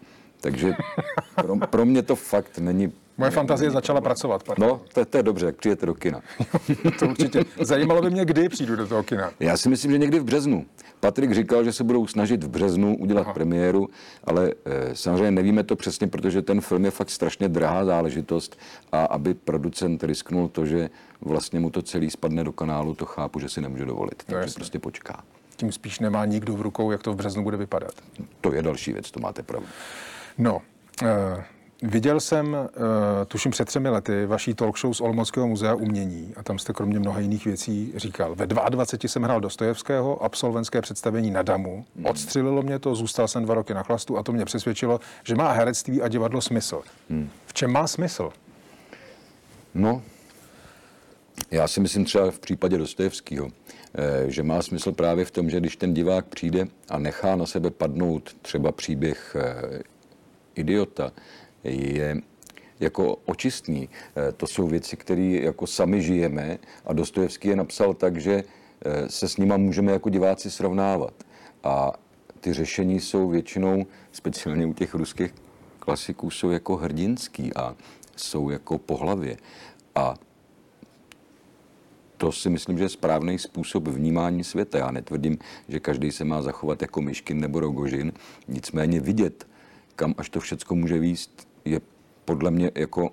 Takže 0.46 0.74
pro, 1.34 1.56
pro 1.56 1.84
mě 1.84 2.02
to 2.02 2.16
fakt 2.16 2.58
není 2.58 2.92
Moje 3.18 3.30
fantazie 3.30 3.70
začala 3.70 4.00
pracovat. 4.00 4.42
Pardon. 4.42 4.68
No, 4.68 4.80
to, 4.92 5.04
to 5.04 5.16
je 5.16 5.22
dobře, 5.22 5.46
jak 5.46 5.56
přijete 5.56 5.86
do 5.86 5.94
kina. 5.94 6.20
to 6.98 7.08
určitě. 7.08 7.44
Zajímalo 7.60 8.02
by 8.02 8.10
mě, 8.10 8.24
kdy 8.24 8.48
přijdu 8.48 8.76
do 8.76 8.86
toho 8.86 9.02
kina. 9.02 9.30
Já 9.40 9.56
si 9.56 9.68
myslím, 9.68 9.92
že 9.92 9.98
někdy 9.98 10.18
v 10.18 10.24
březnu. 10.24 10.66
Patrik 11.00 11.34
říkal, 11.34 11.64
že 11.64 11.72
se 11.72 11.84
budou 11.84 12.06
snažit 12.06 12.44
v 12.44 12.48
březnu 12.48 12.96
udělat 12.96 13.22
Aha. 13.22 13.32
premiéru, 13.32 13.88
ale 14.24 14.52
e, 14.64 14.94
samozřejmě 14.94 15.30
nevíme 15.30 15.62
to 15.64 15.76
přesně, 15.76 16.06
protože 16.06 16.42
ten 16.42 16.60
film 16.60 16.84
je 16.84 16.90
fakt 16.90 17.10
strašně 17.10 17.48
drahá 17.48 17.84
záležitost 17.84 18.58
a 18.92 19.04
aby 19.04 19.34
producent 19.34 20.04
risknul 20.04 20.48
to, 20.48 20.66
že 20.66 20.90
vlastně 21.20 21.60
mu 21.60 21.70
to 21.70 21.82
celý 21.82 22.10
spadne 22.10 22.44
do 22.44 22.52
kanálu, 22.52 22.94
to 22.94 23.04
chápu, 23.04 23.40
že 23.40 23.48
si 23.48 23.60
nemůže 23.60 23.84
dovolit. 23.84 24.22
No 24.28 24.34
takže 24.34 24.54
prostě 24.54 24.78
počká. 24.78 25.22
Tím 25.56 25.72
spíš 25.72 26.00
nemá 26.00 26.24
nikdo 26.24 26.54
v 26.54 26.60
rukou, 26.60 26.90
jak 26.90 27.02
to 27.02 27.12
v 27.12 27.16
březnu 27.16 27.42
bude 27.42 27.56
vypadat. 27.56 27.92
To 28.40 28.52
je 28.52 28.62
další 28.62 28.92
věc, 28.92 29.10
to 29.10 29.20
máte 29.20 29.42
pravdu. 29.42 29.68
No, 30.38 30.62
e, 31.02 31.44
Viděl 31.82 32.20
jsem, 32.20 32.52
uh, 32.54 32.84
tuším 33.28 33.52
před 33.52 33.64
třemi 33.64 33.88
lety, 33.88 34.26
vaší 34.26 34.54
talk 34.54 34.78
show 34.78 34.94
z 34.94 35.00
Olomouckého 35.00 35.48
muzea 35.48 35.74
umění 35.74 36.32
a 36.36 36.42
tam 36.42 36.58
jste 36.58 36.72
kromě 36.72 36.98
mnoha 36.98 37.20
jiných 37.20 37.44
věcí 37.44 37.92
říkal. 37.96 38.34
Ve 38.34 38.46
22 38.46 39.08
jsem 39.08 39.22
hrál 39.22 39.40
Dostojevského, 39.40 40.22
absolventské 40.22 40.80
představení 40.80 41.30
na 41.30 41.42
Damu. 41.42 41.84
Hmm. 41.96 42.06
Odstřelilo 42.06 42.62
mě 42.62 42.78
to, 42.78 42.94
zůstal 42.94 43.28
jsem 43.28 43.44
dva 43.44 43.54
roky 43.54 43.74
na 43.74 43.82
chlastu 43.82 44.18
a 44.18 44.22
to 44.22 44.32
mě 44.32 44.44
přesvědčilo, 44.44 45.00
že 45.24 45.34
má 45.34 45.52
herectví 45.52 46.02
a 46.02 46.08
divadlo 46.08 46.40
smysl. 46.40 46.82
Hmm. 47.10 47.30
V 47.46 47.54
čem 47.54 47.72
má 47.72 47.86
smysl? 47.86 48.30
No, 49.74 50.02
já 51.50 51.68
si 51.68 51.80
myslím 51.80 52.04
třeba 52.04 52.30
v 52.30 52.38
případě 52.38 52.78
Dostojevského, 52.78 53.48
eh, 53.94 54.30
že 54.30 54.42
má 54.42 54.62
smysl 54.62 54.92
právě 54.92 55.24
v 55.24 55.30
tom, 55.30 55.50
že 55.50 55.60
když 55.60 55.76
ten 55.76 55.94
divák 55.94 56.26
přijde 56.26 56.66
a 56.88 56.98
nechá 56.98 57.36
na 57.36 57.46
sebe 57.46 57.70
padnout 57.70 58.36
třeba 58.42 58.72
příběh 58.72 59.36
eh, 59.38 59.82
idiota, 60.58 61.12
je 61.64 62.16
jako 62.80 63.16
očistný. 63.24 63.88
Eh, 64.16 64.32
to 64.32 64.46
jsou 64.46 64.66
věci, 64.66 64.96
které 64.96 65.22
jako 65.22 65.66
sami 65.66 66.02
žijeme 66.02 66.58
a 66.84 66.92
Dostojevský 66.92 67.48
je 67.48 67.56
napsal 67.56 67.94
tak, 67.94 68.16
že 68.16 68.44
eh, 68.84 69.08
se 69.08 69.28
s 69.28 69.36
nima 69.36 69.56
můžeme 69.56 69.92
jako 69.92 70.10
diváci 70.10 70.50
srovnávat. 70.50 71.14
A 71.64 71.92
ty 72.40 72.52
řešení 72.52 73.00
jsou 73.00 73.28
většinou, 73.28 73.86
speciálně 74.12 74.66
u 74.66 74.72
těch 74.72 74.94
ruských 74.94 75.34
klasiků, 75.78 76.30
jsou 76.30 76.50
jako 76.50 76.76
hrdinský 76.76 77.54
a 77.54 77.76
jsou 78.16 78.50
jako 78.50 78.78
po 78.78 78.96
hlavě. 78.96 79.36
A 79.94 80.14
to 82.16 82.32
si 82.32 82.50
myslím, 82.50 82.78
že 82.78 82.84
je 82.84 82.88
správný 82.88 83.38
způsob 83.38 83.88
vnímání 83.88 84.44
světa. 84.44 84.78
Já 84.78 84.90
netvrdím, 84.90 85.38
že 85.68 85.80
každý 85.80 86.12
se 86.12 86.24
má 86.24 86.42
zachovat 86.42 86.82
jako 86.82 87.00
Myškin 87.00 87.40
nebo 87.40 87.60
Rogožin, 87.60 88.12
nicméně 88.48 89.00
vidět, 89.00 89.46
kam 89.96 90.14
až 90.18 90.30
to 90.30 90.40
všechno 90.40 90.76
může 90.76 90.98
výst, 90.98 91.48
je 91.64 91.80
podle 92.24 92.50
mě 92.50 92.70
jako 92.74 93.10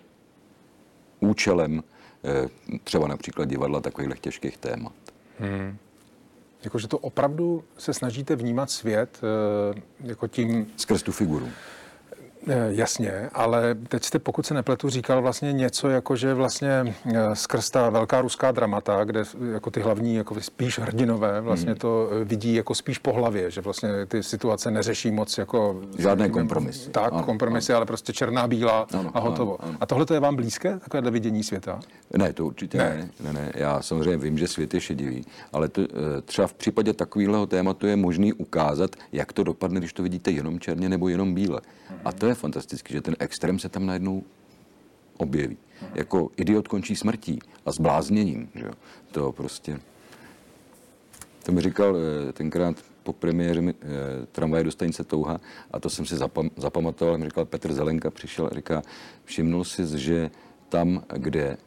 účelem 1.19 1.83
eh, 2.23 2.49
třeba 2.83 3.07
například 3.07 3.45
divadla 3.45 3.81
takových 3.81 4.19
těžkých 4.19 4.57
témat. 4.57 4.93
Hmm. 5.39 5.77
Jakože 6.63 6.87
to 6.87 6.97
opravdu 6.97 7.63
se 7.77 7.93
snažíte 7.93 8.35
vnímat 8.35 8.71
svět 8.71 9.21
eh, 9.23 9.81
jako 9.99 10.27
tím... 10.27 10.67
Skrz 10.77 11.03
tu 11.03 11.11
figuru. 11.11 11.49
Eh, 12.47 12.67
jasně, 12.69 13.29
ale 13.33 13.75
teď 13.87 14.03
jste, 14.03 14.19
pokud 14.19 14.45
se 14.45 14.53
nepletu, 14.53 14.89
říkal 14.89 15.21
vlastně 15.21 15.53
něco, 15.53 15.89
jako 15.89 16.15
že 16.15 16.33
vlastně 16.33 16.95
eh, 17.05 17.35
skrz 17.35 17.69
ta 17.69 17.89
velká 17.89 18.21
ruská 18.21 18.51
dramata, 18.51 19.03
kde 19.03 19.23
jako 19.53 19.71
ty 19.71 19.81
hlavní 19.81 20.15
jako 20.15 20.41
spíš 20.41 20.79
hrdinové 20.79 21.41
vlastně 21.41 21.71
hmm. 21.71 21.79
to 21.79 22.09
eh, 22.11 22.23
vidí 22.23 22.55
jako 22.55 22.75
spíš 22.75 22.97
po 22.97 23.13
hlavě, 23.13 23.51
že 23.51 23.61
vlastně 23.61 24.05
ty 24.05 24.23
situace 24.23 24.71
neřeší 24.71 25.11
moc 25.11 25.37
jako... 25.37 25.81
Žádné 25.97 26.29
kompromisy. 26.29 26.89
Tak, 26.89 27.13
ano, 27.13 27.23
kompromisy, 27.23 27.71
ano. 27.71 27.77
ale 27.77 27.85
prostě 27.85 28.13
černá, 28.13 28.47
bílá 28.47 28.87
ano, 28.93 29.11
a 29.13 29.19
hotovo. 29.19 29.61
Ano, 29.61 29.69
ano. 29.69 29.77
A 29.81 29.85
tohle 29.85 30.05
to 30.05 30.13
je 30.13 30.19
vám 30.19 30.35
blízké, 30.35 30.79
takovéhle 30.79 31.11
vidění 31.11 31.43
světa? 31.43 31.79
Ne, 32.17 32.33
to 32.33 32.45
určitě 32.45 32.77
ne. 32.77 33.09
ne. 33.19 33.33
ne, 33.33 33.33
ne. 33.33 33.51
Já 33.55 33.81
samozřejmě 33.81 34.17
vím, 34.17 34.37
že 34.37 34.47
svět 34.47 34.73
je 34.73 34.81
šedivý, 34.81 35.25
ale 35.53 35.67
to, 35.67 35.81
třeba 36.25 36.47
v 36.47 36.53
případě 36.53 36.93
takového 36.93 37.45
tématu 37.45 37.87
je 37.87 37.95
možný 37.95 38.33
ukázat, 38.33 38.95
jak 39.11 39.33
to 39.33 39.43
dopadne, 39.43 39.79
když 39.79 39.93
to 39.93 40.03
vidíte 40.03 40.31
jenom 40.31 40.59
černě 40.59 40.89
nebo 40.89 41.09
jenom 41.09 41.33
bíle. 41.33 41.61
A 42.05 42.11
to 42.11 42.27
je 42.27 42.32
fantastické, 42.35 42.93
že 42.93 43.01
ten 43.01 43.15
extrém 43.19 43.59
se 43.59 43.69
tam 43.69 43.85
najednou 43.85 44.23
objeví. 45.17 45.57
Jako 45.95 46.31
idiot 46.37 46.67
končí 46.67 46.95
smrtí 46.95 47.39
a 47.65 47.71
zblázněním. 47.71 48.49
Že 48.55 48.65
jo? 48.65 48.73
To 49.11 49.31
prostě... 49.31 49.79
To 51.43 51.51
mi 51.51 51.61
říkal 51.61 51.97
eh, 51.97 52.33
tenkrát 52.33 52.75
po 53.03 53.13
premiéře 53.13 53.61
eh, 53.61 53.75
tramvaje 54.31 54.63
do 54.63 54.71
stanice 54.71 55.03
Touha 55.03 55.39
a 55.71 55.79
to 55.79 55.89
jsem 55.89 56.05
si 56.05 56.15
zapam, 56.15 56.49
zapamatoval. 56.57 57.17
Mi 57.17 57.25
říkal 57.25 57.45
Petr 57.45 57.73
Zelenka, 57.73 58.11
přišel 58.11 58.49
a 58.51 58.55
říká, 58.55 58.81
všimnul 59.25 59.63
si, 59.63 59.99
že 59.99 60.31
tam, 60.69 61.03
kde 61.17 61.57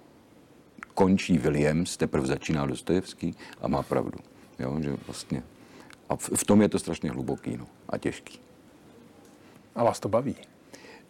končí 0.94 1.38
Williams, 1.38 1.96
teprve 1.96 2.26
začíná 2.26 2.66
Dostojevský 2.66 3.35
a 3.61 3.68
má 3.68 3.82
pravdu. 3.82 4.18
Jo, 4.58 4.80
že 4.80 4.96
vlastně. 5.06 5.42
A 6.08 6.16
v, 6.16 6.30
v 6.37 6.44
tom 6.44 6.62
je 6.62 6.68
to 6.68 6.78
strašně 6.78 7.11
hluboký 7.11 7.56
no, 7.56 7.66
a 7.88 7.99
těžký. 7.99 8.38
A 9.75 9.85
vás 9.85 10.00
to 10.00 10.08
baví? 10.08 10.37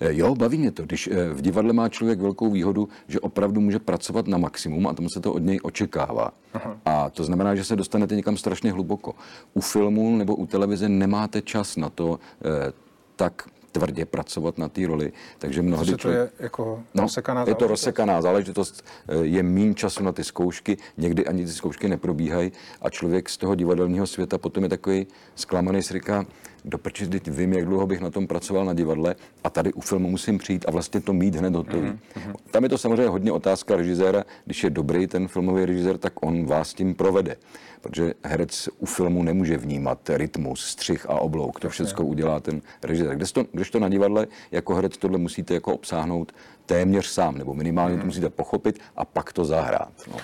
Eh, 0.01 0.15
jo, 0.15 0.35
baví 0.35 0.59
mě 0.59 0.71
to. 0.71 0.83
Když 0.83 1.07
eh, 1.07 1.29
v 1.29 1.43
divadle 1.43 1.73
má 1.73 1.89
člověk 1.89 2.21
velkou 2.21 2.51
výhodu, 2.51 2.89
že 3.09 3.21
opravdu 3.21 3.61
může 3.61 3.79
pracovat 3.79 4.27
na 4.27 4.39
maximum 4.39 4.87
a 4.87 4.95
tomu 4.95 5.09
se 5.09 5.21
to 5.21 5.33
od 5.33 5.43
něj 5.43 5.61
očekává. 5.63 6.33
Aha. 6.55 6.77
A 6.85 7.11
to 7.11 7.25
znamená, 7.25 7.55
že 7.55 7.65
se 7.65 7.77
dostanete 7.77 8.17
někam 8.17 8.37
strašně 8.37 8.73
hluboko. 8.73 9.15
U 9.55 9.61
filmu 9.61 10.17
nebo 10.17 10.37
u 10.37 10.47
televize 10.47 10.89
nemáte 10.89 11.43
čas 11.43 11.77
na 11.77 11.91
to 11.91 12.19
eh, 12.45 12.73
tak 13.17 13.49
tvrdě 13.73 14.05
pracovat 14.05 14.59
na 14.59 14.69
té 14.69 14.87
roli. 14.87 15.13
Takže 15.39 15.63
mnohdy 15.63 15.91
to 15.91 15.99
člověk... 15.99 16.21
je 16.21 16.31
jako 16.39 16.83
no, 16.95 17.03
rozsekaná 17.03 17.45
Je 17.49 17.55
to 17.55 17.67
rozsekaná 17.67 18.23
záležitost, 18.23 18.85
je 19.23 19.43
méně 19.43 19.75
času 19.75 20.05
na 20.05 20.13
ty 20.13 20.25
zkoušky, 20.25 20.77
někdy 20.97 21.27
ani 21.27 21.45
ty 21.45 21.53
zkoušky 21.53 21.89
neprobíhají 21.89 22.53
a 22.83 22.91
člověk 22.91 23.29
z 23.29 23.37
toho 23.37 23.55
divadelního 23.55 24.07
světa 24.07 24.39
potom 24.39 24.63
je 24.63 24.69
takový 24.69 25.07
zklamaný, 25.35 25.83
si 25.83 25.93
říká, 25.93 26.27
do 26.67 26.79
prči, 26.79 27.07
teď 27.07 27.29
vím, 27.29 27.53
jak 27.53 27.65
dlouho 27.65 27.87
bych 27.87 28.01
na 28.01 28.11
tom 28.11 28.27
pracoval 28.27 28.65
na 28.65 28.75
divadle 28.75 29.15
a 29.45 29.51
tady 29.51 29.73
u 29.73 29.81
filmu 29.81 30.11
musím 30.11 30.39
přijít 30.39 30.65
a 30.69 30.71
vlastně 30.71 31.01
to 31.01 31.13
mít 31.13 31.35
hned 31.35 31.55
hotový. 31.55 31.89
Mm-hmm. 31.89 32.35
Tam 32.51 32.63
je 32.63 32.69
to 32.69 32.79
samozřejmě 32.79 33.09
hodně 33.09 33.33
otázka 33.33 33.77
režiséra. 33.77 34.25
Když 34.45 34.65
je 34.65 34.71
dobrý 34.71 35.07
ten 35.07 35.29
filmový 35.29 35.65
režisér, 35.65 35.99
tak 35.99 36.13
on 36.21 36.47
vás 36.47 36.75
tím 36.75 36.95
provede. 36.95 37.37
Protože 37.81 38.15
herec 38.25 38.69
u 38.79 38.87
filmu 38.87 39.23
nemůže 39.23 39.57
vnímat 39.57 40.11
rytmus, 40.11 40.65
střih 40.65 41.07
a 41.11 41.21
oblouk. 41.21 41.61
To 41.61 41.69
všechno 41.69 42.05
udělá 42.07 42.41
ten 42.41 42.61
režisér. 42.83 43.17
Když 43.17 43.33
to, 43.33 43.45
když 43.53 43.71
to 43.71 43.81
na 43.81 43.89
divadle 43.89 44.27
jako 44.51 44.75
herec 44.75 44.97
tohle 44.97 45.19
musíte 45.19 45.55
jako 45.55 45.75
obsáhnout 45.75 46.33
téměř 46.67 47.07
sám, 47.07 47.39
nebo 47.39 47.55
minimálně 47.55 47.93
mm. 47.93 47.99
to 47.99 48.03
mhm. 48.03 48.09
musíte 48.09 48.29
pochopit 48.29 48.79
a 48.97 49.05
pak 49.05 49.33
to 49.33 49.45
zahrát. 49.45 49.93
No. 50.11 50.17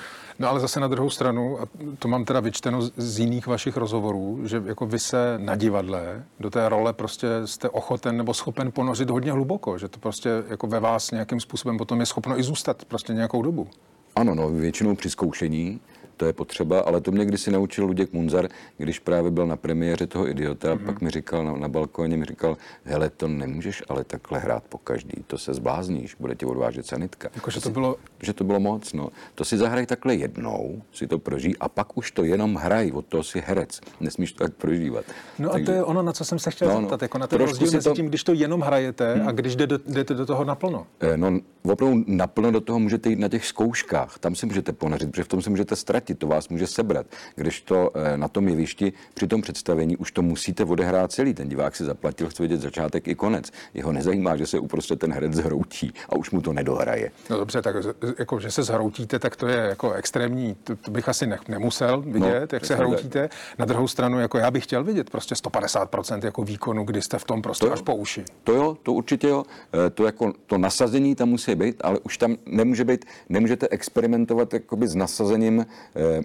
No 0.43 0.49
ale 0.49 0.61
zase 0.61 0.81
na 0.81 0.89
druhou 0.89 1.11
stranu, 1.11 1.61
a 1.61 1.67
to 1.99 2.09
mám 2.09 2.25
teda 2.25 2.41
vyčteno 2.41 2.83
z 2.97 3.19
jiných 3.19 3.47
vašich 3.47 3.77
rozhovorů, 3.77 4.41
že 4.45 4.63
jako 4.67 4.87
vy 4.87 4.99
se 4.99 5.35
na 5.39 5.57
divadle 5.57 6.25
do 6.41 6.51
té 6.51 6.69
role 6.69 6.93
prostě 6.93 7.27
jste 7.45 7.69
ochoten 7.69 8.17
nebo 8.17 8.35
schopen 8.35 8.73
ponořit 8.73 9.11
hodně 9.11 9.33
hluboko, 9.33 9.79
že 9.79 9.89
to 9.89 9.99
prostě 9.99 10.31
jako 10.49 10.67
ve 10.67 10.81
vás 10.81 11.11
nějakým 11.11 11.41
způsobem 11.41 11.79
potom 11.79 12.01
je 12.01 12.07
schopno 12.07 12.39
i 12.39 12.43
zůstat 12.43 12.85
prostě 12.85 13.13
nějakou 13.13 13.43
dobu. 13.43 13.69
Ano, 14.17 14.35
no, 14.35 14.51
většinou 14.51 14.97
při 14.97 15.11
zkoušení 15.11 15.81
to 16.23 16.27
je 16.27 16.33
potřeba, 16.33 16.81
ale 16.81 17.01
to 17.01 17.11
mě 17.11 17.25
kdysi 17.25 17.51
naučil 17.51 17.85
Luděk 17.85 18.13
Munzar, 18.13 18.49
když 18.79 18.99
právě 18.99 19.31
byl 19.31 19.47
na 19.47 19.57
premiéře 19.57 20.07
toho 20.07 20.29
Idiota, 20.29 20.75
mm-hmm. 20.75 20.87
pak 20.87 21.01
mi 21.01 21.11
říkal 21.11 21.45
na, 21.45 21.53
na 21.53 21.69
balkóně, 21.69 22.17
mi 22.17 22.25
říkal, 22.25 22.57
hele, 22.85 23.11
to 23.11 23.29
nemůžeš 23.29 23.83
ale 23.89 24.05
takhle 24.05 24.39
hrát 24.39 24.63
po 24.69 24.79
každý, 24.79 25.25
to 25.27 25.39
se 25.39 25.55
zblázníš, 25.55 26.15
bude 26.15 26.35
ti 26.35 26.47
odvážet 26.47 26.87
sanitka. 26.87 27.29
Jako, 27.35 27.51
že 27.51 27.61
to, 27.61 27.69
to 27.69 27.71
bylo... 27.71 27.97
Že 28.23 28.33
to 28.33 28.45
bylo 28.45 28.61
moc, 28.61 28.93
no. 28.93 29.09
To 29.35 29.45
si 29.45 29.59
zahraj 29.59 29.87
takhle 29.87 30.15
jednou, 30.15 30.83
si 30.93 31.07
to 31.07 31.19
prožij 31.19 31.55
a 31.61 31.69
pak 31.69 31.99
už 31.99 32.11
to 32.11 32.25
jenom 32.25 32.55
hraj, 32.55 32.91
od 32.95 33.07
toho 33.07 33.23
si 33.23 33.43
herec, 33.47 33.81
nesmíš 34.01 34.33
to 34.33 34.45
tak 34.45 34.55
prožívat. 34.55 35.05
No 35.39 35.49
Takže... 35.49 35.63
a 35.63 35.67
to 35.67 35.73
je 35.73 35.85
ono, 35.85 36.03
na 36.03 36.13
co 36.13 36.25
jsem 36.25 36.39
se 36.39 36.51
chtěl 36.51 36.69
no, 36.69 36.75
no. 36.75 36.81
zeptat, 36.81 37.03
jako 37.03 37.19
na 37.19 37.27
ten 37.27 37.39
rozdíl 37.39 37.71
mezi 37.73 37.89
to... 37.89 37.95
tím, 37.95 38.07
když 38.07 38.25
to 38.25 38.33
jenom 38.33 38.61
hrajete 38.61 39.15
hmm. 39.15 39.29
a 39.29 39.33
když 39.33 39.57
jdete, 39.57 39.79
jdete 39.87 40.15
do 40.15 40.27
toho 40.27 40.45
naplno. 40.45 40.87
Eh, 41.01 41.17
no, 41.17 41.41
opravdu 41.63 42.05
naplno 42.07 42.51
do 42.51 42.61
toho 42.61 42.79
můžete 42.79 43.11
jít 43.11 43.19
na 43.19 43.29
těch 43.29 43.47
zkouškách, 43.47 44.19
tam 44.19 44.35
si 44.35 44.47
můžete 44.47 44.73
ponařit, 44.73 45.11
protože 45.11 45.25
v 45.25 45.29
tom 45.29 45.43
se 45.43 45.51
můžete 45.51 45.77
ztratit, 45.77 46.12
to 46.15 46.27
vás 46.27 46.49
může 46.49 46.67
sebrat. 46.67 47.07
Když 47.35 47.61
to 47.61 47.91
eh, 47.95 48.17
na 48.17 48.29
tom 48.29 48.49
jevišti 48.49 48.93
při 49.15 49.27
tom 49.27 49.43
představení 49.43 49.97
už 49.97 50.13
to 50.13 50.23
musíte 50.23 50.65
odehrát 50.65 51.13
celý. 51.13 51.35
Ten 51.35 51.49
divák 51.49 51.77
si 51.77 51.85
zaplatil, 51.85 52.29
chce 52.29 52.43
vidět 52.43 52.61
začátek 52.61 53.09
i 53.09 53.15
konec. 53.15 53.51
Jeho 53.75 53.93
nezajímá, 53.93 54.37
že 54.37 54.47
se 54.47 54.59
uprostřed 54.59 54.99
ten 54.99 55.13
herec 55.13 55.33
zhroutí 55.33 55.93
a 56.09 56.17
už 56.17 56.31
mu 56.31 56.41
to 56.41 56.53
nedohraje. 56.53 57.11
No 57.31 57.37
dobře, 57.39 57.63
tak 57.63 57.77
jako, 58.19 58.41
že 58.41 58.51
se 58.51 58.63
zhroutíte, 58.63 59.19
tak 59.19 59.37
to 59.37 59.47
je 59.47 59.57
jako 59.57 59.93
extrémní, 59.93 60.57
to, 60.65 60.77
to 60.77 60.91
bych 60.91 61.09
asi 61.09 61.27
ne, 61.27 61.39
nemusel 61.49 62.01
vidět, 62.01 62.53
no, 62.53 62.57
jak 62.57 62.65
se 62.65 62.75
hroutíte. 62.75 63.29
Na 63.59 63.65
druhou 63.65 63.89
stranu, 63.89 64.21
jako 64.21 64.39
já 64.39 64.51
bych 64.51 64.65
chtěl 64.65 64.85
vidět 64.85 65.11
prostě 65.11 65.35
150% 65.35 66.25
jako 66.25 66.43
výkonu, 66.43 66.85
kdy 66.85 67.03
jste 67.03 67.19
v 67.19 67.25
tom 67.25 67.43
prostě 67.43 67.67
to 67.67 67.73
až 67.73 67.81
po 67.81 67.97
uši. 67.97 68.25
To 68.45 68.53
jo, 68.53 68.77
to 68.83 68.93
určitě 68.93 69.29
jo. 69.29 69.45
Eh, 69.75 69.91
to 69.91 70.05
jako 70.05 70.33
to 70.47 70.59
nasazení 70.59 71.15
tam 71.15 71.29
musí 71.29 71.55
být, 71.55 71.77
ale 71.85 71.99
už 71.99 72.19
tam 72.19 72.37
nemůže 72.47 72.85
být, 72.85 73.05
nemůžete 73.29 73.69
experimentovat 73.71 74.55
jakoby 74.55 74.89
s 74.89 74.95
nasazením 74.95 75.67
Euh, 76.03 76.23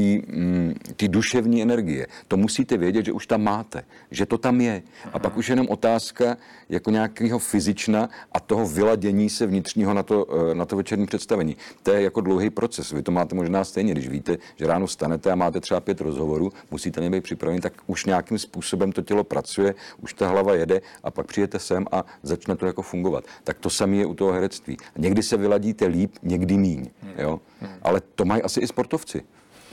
mm, 0.00 0.74
duševní 1.06 1.62
energie. 1.62 2.06
To 2.28 2.36
musíte 2.36 2.76
vědět, 2.76 3.04
že 3.04 3.12
už 3.12 3.26
tam 3.26 3.42
máte, 3.42 3.84
že 4.10 4.26
to 4.26 4.38
tam 4.38 4.60
je. 4.60 4.82
A 5.12 5.18
pak 5.18 5.36
už 5.36 5.48
jenom 5.48 5.66
otázka 5.68 6.36
jako 6.68 6.90
nějakého 6.90 7.38
fyzična 7.38 8.08
a 8.32 8.40
toho 8.40 8.66
vyladění 8.66 9.30
se 9.30 9.46
vnitřního 9.46 9.94
na 9.94 10.02
to, 10.02 10.26
eh, 10.50 10.54
na 10.54 10.64
to 10.64 10.76
večerní 10.76 11.06
představení. 11.06 11.56
To 11.82 11.90
je 11.92 12.02
jako 12.02 12.20
dlouhý 12.20 12.50
proces. 12.50 12.92
Vy 12.92 13.02
to 13.02 13.12
máte 13.12 13.34
možná 13.34 13.64
stejně, 13.64 13.92
když 13.92 14.08
víte, 14.08 14.36
že 14.56 14.66
ráno 14.66 14.88
stanete 14.88 15.32
a 15.32 15.34
máte 15.34 15.60
třeba 15.60 15.80
pět 15.80 16.00
rozhovorů, 16.00 16.52
musíte 16.70 17.00
nebýt 17.00 17.22
připraveni, 17.22 17.60
tak 17.60 17.72
už 17.86 18.06
nějakým 18.06 18.38
způsobem 18.38 18.92
to 18.92 19.02
tělo 19.02 19.24
pracuje, 19.24 19.74
už 20.00 20.14
ta 20.14 20.28
hlava 20.28 20.54
jede 20.54 20.80
a 21.02 21.10
pak 21.10 21.26
přijete 21.26 21.58
sem 21.58 21.86
a 21.92 22.04
začne 22.22 22.56
to 22.56 22.66
jako 22.66 22.82
fungovat. 22.82 23.24
Tak 23.44 23.58
to 23.58 23.70
samé 23.70 23.96
je 23.96 24.06
u 24.06 24.14
toho 24.14 24.32
herectví. 24.32 24.76
Někdy 24.98 25.22
se 25.22 25.36
vyladíte 25.36 25.86
líp, 25.86 26.16
někdy 26.22 26.56
míň. 26.56 26.90
Jo? 27.18 27.40
Ale 27.82 28.00
to 28.14 28.24
mají 28.24 28.42
asi 28.42 28.60
i 28.60 28.66
sportovci. 28.66 29.22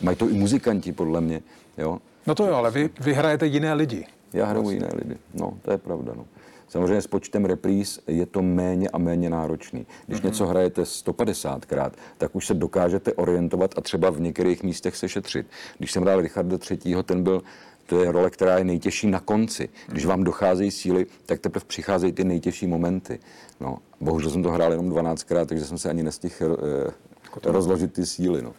Mají 0.02 0.18
to 0.18 0.30
i 0.30 0.34
muzikanti, 0.34 0.92
podle 0.92 1.22
mě. 1.22 1.42
Jo? 1.78 2.00
No 2.28 2.36
to 2.36 2.46
jo, 2.46 2.54
ale 2.54 2.72
vy, 2.72 2.90
vy 3.02 3.14
hrajete 3.14 3.46
jiné 3.46 3.74
lidi. 3.74 4.06
Já 4.34 4.46
hraju 4.46 4.64
vlastně. 4.64 4.78
jiné 4.78 4.90
lidi, 4.94 5.20
no, 5.34 5.58
to 5.62 5.72
je 5.72 5.78
pravda. 5.78 6.14
No. 6.16 6.26
Samozřejmě 6.68 7.02
s 7.02 7.08
počtem 7.08 7.46
repríz 7.46 8.00
je 8.08 8.26
to 8.26 8.42
méně 8.42 8.90
a 8.90 8.98
méně 8.98 9.30
náročný. 9.30 9.86
Když 10.08 10.20
mm-hmm. 10.20 10.26
něco 10.26 10.48
hrajete 10.48 10.84
150krát, 10.84 11.92
tak 12.18 12.36
už 12.36 12.48
se 12.48 12.54
dokážete 12.54 13.14
orientovat 13.14 13.74
a 13.78 13.82
třeba 13.82 14.10
v 14.10 14.20
některých 14.20 14.64
místech 14.64 14.96
se 14.96 15.10
šetřit. 15.10 15.48
Když 15.78 15.92
jsem 15.92 16.04
hrál 16.04 16.22
Richarda 16.22 16.58
III., 16.72 17.04
ten 17.04 17.24
byl 17.24 17.44
to 17.86 18.04
je 18.04 18.12
role, 18.12 18.30
která 18.30 18.58
je 18.58 18.64
nejtěžší 18.64 19.08
na 19.08 19.20
konci. 19.20 19.70
Když 19.88 20.06
vám 20.06 20.24
docházejí 20.24 20.72
síly, 20.72 21.06
tak 21.26 21.40
teprve 21.40 21.66
přicházejí 21.68 22.14
ty 22.14 22.24
nejtěžší 22.24 22.68
momenty. 22.68 23.20
No, 23.60 23.78
bohužel 24.02 24.30
jsem 24.30 24.44
to 24.44 24.52
hrál 24.52 24.72
jenom 24.72 24.90
12krát, 24.90 25.46
takže 25.46 25.66
jsem 25.66 25.78
se 25.78 25.90
ani 25.90 26.04
nestihl 26.04 26.58
eh, 26.88 27.52
rozložit 27.52 27.94
ty 27.94 28.06
síly. 28.06 28.42
No. 28.42 28.54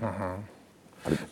Aha. 0.00 0.44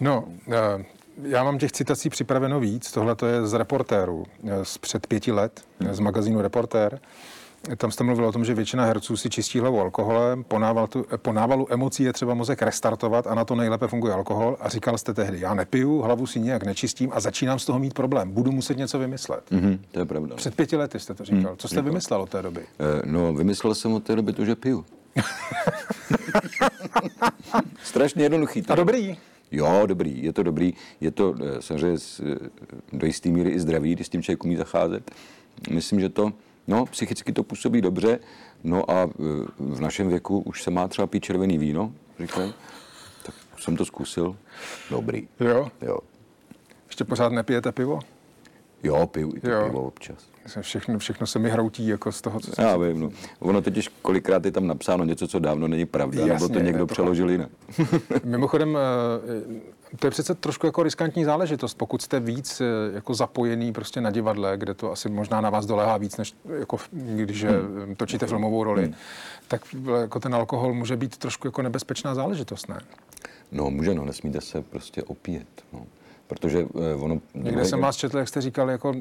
No, 0.01 0.25
eh, 0.53 0.85
já 1.23 1.45
mám 1.45 1.59
těch 1.59 1.73
citací 1.73 2.11
připraveno 2.11 2.61
víc. 2.61 2.93
Tohle 2.93 3.15
to 3.15 3.27
je 3.27 3.47
z 3.47 3.53
reportéru 3.53 4.27
eh, 4.49 4.65
z 4.65 4.79
před 4.79 5.07
pěti 5.07 5.33
let, 5.33 5.61
eh, 5.81 5.95
z 5.95 6.01
magazínu 6.01 6.41
Reportér. 6.41 7.01
Tam 7.77 7.91
jste 7.91 8.05
mluvil 8.05 8.27
o 8.27 8.33
tom, 8.33 8.45
že 8.45 8.55
většina 8.55 8.85
herců 8.85 9.17
si 9.17 9.31
čistí 9.31 9.59
hlavu 9.59 9.81
alkoholem, 9.81 10.45
po 10.45 10.59
návalu, 10.59 10.89
po 11.17 11.33
návalu 11.33 11.73
emocí 11.73 12.03
je 12.03 12.13
třeba 12.13 12.35
mozek 12.35 12.63
restartovat 12.63 13.27
a 13.27 13.35
na 13.35 13.45
to 13.45 13.55
nejlépe 13.55 13.89
funguje 13.89 14.15
alkohol. 14.15 14.57
A 14.61 14.69
říkal 14.69 14.99
jste 14.99 15.15
tehdy, 15.15 15.41
já 15.41 15.55
nepiju, 15.55 16.01
hlavu 16.01 16.27
si 16.27 16.41
nějak 16.41 16.63
nečistím 16.65 17.11
a 17.15 17.21
začínám 17.21 17.59
z 17.59 17.65
toho 17.67 17.79
mít 17.79 17.95
problém. 17.95 18.31
Budu 18.31 18.53
muset 18.53 18.79
něco 18.79 18.99
vymyslet. 18.99 19.51
Mm-hmm, 19.51 19.79
to 19.93 19.99
je 19.99 20.05
pravda. 20.05 20.37
Před 20.37 20.55
pěti 20.55 20.77
lety 20.77 21.01
jste 21.01 21.15
to 21.15 21.25
říkal. 21.25 21.51
Mm, 21.51 21.57
Co 21.57 21.69
jste 21.69 21.83
vymyslel 21.83 22.23
od 22.23 22.31
té 22.31 22.43
doby? 22.43 22.67
no, 23.05 23.33
vymyslel 23.35 23.75
jsem 23.75 23.93
od 23.93 24.05
té 24.05 24.17
doby 24.17 24.33
to, 24.33 24.45
že 24.45 24.57
piju. 24.57 24.85
Strašně 27.83 28.23
jednoduchý. 28.23 28.63
A 28.69 28.75
dobrý. 28.75 29.17
Jo, 29.53 29.83
dobrý, 29.87 30.23
je 30.23 30.33
to 30.33 30.43
dobrý. 30.43 30.75
Je 31.01 31.11
to 31.11 31.35
eh, 31.41 31.63
samozřejmě 31.63 31.99
eh, 32.23 32.37
do 32.93 33.07
jisté 33.07 33.29
míry 33.29 33.51
i 33.51 33.61
zdravý, 33.61 33.93
když 33.95 34.07
s 34.07 34.11
tím 34.11 34.23
člověk 34.23 34.45
umí 34.45 34.57
zacházet. 34.57 35.11
Myslím, 35.71 36.01
že 36.01 36.09
to, 36.09 36.33
no, 36.67 36.87
psychicky 36.87 37.33
to 37.33 37.43
působí 37.43 37.81
dobře. 37.81 38.19
No 38.65 38.91
a 38.91 39.05
eh, 39.05 39.11
v 39.59 39.81
našem 39.81 40.09
věku 40.09 40.39
už 40.41 40.63
se 40.63 40.71
má 40.71 40.89
třeba 40.89 41.07
pít 41.07 41.25
červený 41.25 41.59
víno, 41.59 41.93
říkají. 42.21 42.55
Tak 43.23 43.35
jsem 43.59 43.77
to 43.77 43.85
zkusil. 43.85 44.37
Dobrý. 44.91 45.29
Jo? 45.41 45.71
Jo. 45.83 45.99
Ještě 46.87 47.05
pořád 47.05 47.33
nepijete 47.33 47.73
pivo? 47.73 48.01
Jo, 48.83 49.07
piju 49.07 49.33
i 49.37 49.41
to 49.41 49.51
Jo. 49.51 49.65
pivo 49.65 49.83
občas. 49.83 50.31
Všechno, 50.61 50.99
všechno 50.99 51.27
se 51.27 51.39
mi 51.39 51.51
hroutí 51.51 51.87
jako 51.87 52.13
z 52.13 52.21
toho, 52.21 52.41
co 52.41 52.51
jsem 52.51 52.65
Já 52.65 52.77
vím, 52.77 53.01
no. 53.01 53.11
Ono 53.39 53.63
totiž 53.63 53.89
kolikrát 54.03 54.45
je 54.45 54.53
tam 54.53 54.67
napsáno 54.67 55.05
něco, 55.05 55.29
co 55.29 55.39
dávno 55.39 55.69
není 55.69 55.87
pravda, 55.87 56.21
nebo 56.21 56.33
Jasně, 56.33 56.49
to 56.49 56.59
je 56.59 56.65
někdo 56.65 56.87
to 56.87 56.93
přeložil 56.93 57.31
jinak. 57.31 57.49
Mimochodem, 58.25 58.79
eh, 58.79 59.97
to 59.99 60.07
je 60.07 60.11
přece 60.11 60.35
trošku 60.35 60.67
jako 60.67 60.83
riskantní 60.83 61.25
záležitost, 61.25 61.75
pokud 61.75 62.03
jste 62.03 62.21
víc 62.21 62.61
eh, 62.61 62.65
jako 62.95 63.15
zapojený 63.15 63.73
prostě 63.73 64.01
na 64.01 64.11
divadle, 64.11 64.57
kde 64.57 64.75
to 64.75 64.93
asi 64.93 65.09
možná 65.09 65.41
na 65.41 65.51
vás 65.51 65.67
dolehá 65.67 65.97
víc, 65.97 66.17
než 66.17 66.35
jako 66.59 66.77
když 66.93 67.45
hmm. 67.45 67.95
točíte 67.97 68.27
filmovou 68.27 68.65
roli, 68.65 68.85
hmm. 68.85 68.95
tak 69.49 69.63
jako 70.01 70.21
ten 70.21 70.35
alkohol 70.35 70.75
může 70.75 70.97
být 70.97 71.17
trošku 71.17 71.47
jako 71.47 71.63
nebezpečná 71.63 72.15
záležitost, 72.15 72.69
ne? 72.69 72.81
No, 73.53 73.71
může, 73.71 73.95
no, 73.95 74.05
nesmíte 74.05 74.41
se 74.41 74.63
prostě 74.63 75.03
opíjet, 75.03 75.49
no. 75.73 75.87
Protože 76.31 76.59
eh, 76.59 76.95
ono... 76.95 77.21
Někde 77.35 77.65
jsem 77.65 77.81
vás 77.81 77.97
četl, 77.97 78.19
jak 78.19 78.29
jste 78.29 78.41
říkal, 78.41 78.71
jako 78.71 78.93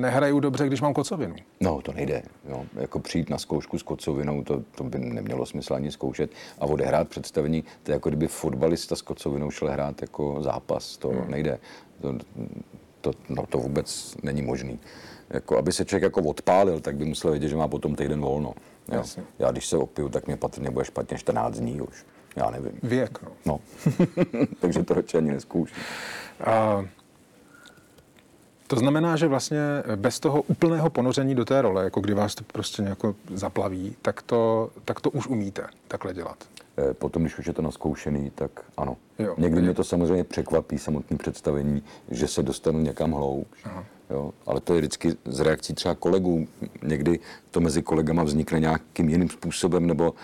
nehraju 0.00 0.40
dobře, 0.40 0.66
když 0.66 0.80
mám 0.80 0.94
kocovinu. 0.94 1.34
No, 1.60 1.80
to 1.82 1.92
nejde. 1.92 2.22
Jo. 2.48 2.64
Jako 2.74 2.98
přijít 2.98 3.30
na 3.30 3.38
zkoušku 3.38 3.78
s 3.78 3.82
kocovinou, 3.82 4.42
to, 4.42 4.62
to 4.74 4.84
by 4.84 4.98
nemělo 4.98 5.46
smysl 5.46 5.74
ani 5.74 5.90
zkoušet. 5.92 6.30
A 6.58 6.66
odehrát 6.66 7.08
představení, 7.08 7.64
to 7.82 7.90
je 7.90 7.94
jako 7.94 8.08
kdyby 8.08 8.28
fotbalista 8.28 8.96
s 8.96 9.02
kocovinou 9.02 9.50
šel 9.50 9.68
hrát 9.68 10.02
jako 10.02 10.42
zápas. 10.42 10.96
To 10.96 11.08
hmm. 11.08 11.30
nejde. 11.30 11.58
To, 12.00 12.14
to, 13.00 13.10
no, 13.28 13.46
to 13.46 13.58
vůbec 13.58 14.16
není 14.22 14.42
možný. 14.42 14.78
Jako, 15.30 15.58
aby 15.58 15.72
se 15.72 15.84
člověk 15.84 16.02
jako 16.02 16.22
odpálil, 16.22 16.80
tak 16.80 16.96
by 16.96 17.04
musel 17.04 17.30
vědět, 17.30 17.48
že 17.48 17.56
má 17.56 17.68
potom 17.68 17.94
týden 17.94 18.20
volno. 18.20 18.54
Jo. 18.88 18.98
Jasně. 18.98 19.22
Já 19.38 19.50
když 19.50 19.66
se 19.66 19.76
opiju, 19.76 20.08
tak 20.08 20.26
mě 20.26 20.36
patrně 20.36 20.70
bude 20.70 20.84
špatně 20.84 21.18
14 21.18 21.58
dní 21.58 21.80
už. 21.80 22.04
Já 22.36 22.50
nevím. 22.50 22.72
Věk, 22.82 23.18
no. 23.22 23.30
No. 23.46 23.60
Takže 24.60 24.82
to 24.82 24.94
radši 24.94 25.16
ani 25.16 25.30
neskouším. 25.32 25.76
A 26.44 26.84
to 28.66 28.76
znamená, 28.76 29.16
že 29.16 29.28
vlastně 29.28 29.58
bez 29.96 30.20
toho 30.20 30.42
úplného 30.42 30.90
ponoření 30.90 31.34
do 31.34 31.44
té 31.44 31.62
role, 31.62 31.84
jako 31.84 32.00
kdy 32.00 32.14
vás 32.14 32.34
to 32.34 32.44
prostě 32.44 32.82
nějak 32.82 32.98
zaplaví, 33.34 33.96
tak 34.02 34.22
to, 34.22 34.70
tak 34.84 35.00
to 35.00 35.10
už 35.10 35.26
umíte 35.26 35.66
takhle 35.88 36.14
dělat. 36.14 36.36
Eh, 36.78 36.94
Potom, 36.94 37.22
když 37.22 37.38
už 37.38 37.46
je 37.46 37.52
to 37.52 37.62
naskoušený, 37.62 38.30
tak 38.34 38.50
ano. 38.76 38.96
Jo. 39.18 39.34
Někdy 39.38 39.62
mě 39.62 39.74
to 39.74 39.84
samozřejmě 39.84 40.24
překvapí, 40.24 40.78
samotné 40.78 41.16
představení, 41.16 41.82
že 42.10 42.28
se 42.28 42.42
dostanu 42.42 42.80
někam 42.80 43.12
hloubš. 43.12 43.64
Jo, 44.10 44.32
ale 44.46 44.60
to 44.60 44.74
je 44.74 44.80
vždycky 44.80 45.16
z 45.24 45.40
reakcí 45.40 45.74
třeba 45.74 45.94
kolegů. 45.94 46.46
Někdy 46.82 47.20
to 47.50 47.60
mezi 47.60 47.82
kolegama 47.82 48.22
vznikne 48.22 48.60
nějakým 48.60 49.08
jiným 49.08 49.28
způsobem, 49.28 49.86
nebo 49.86 50.14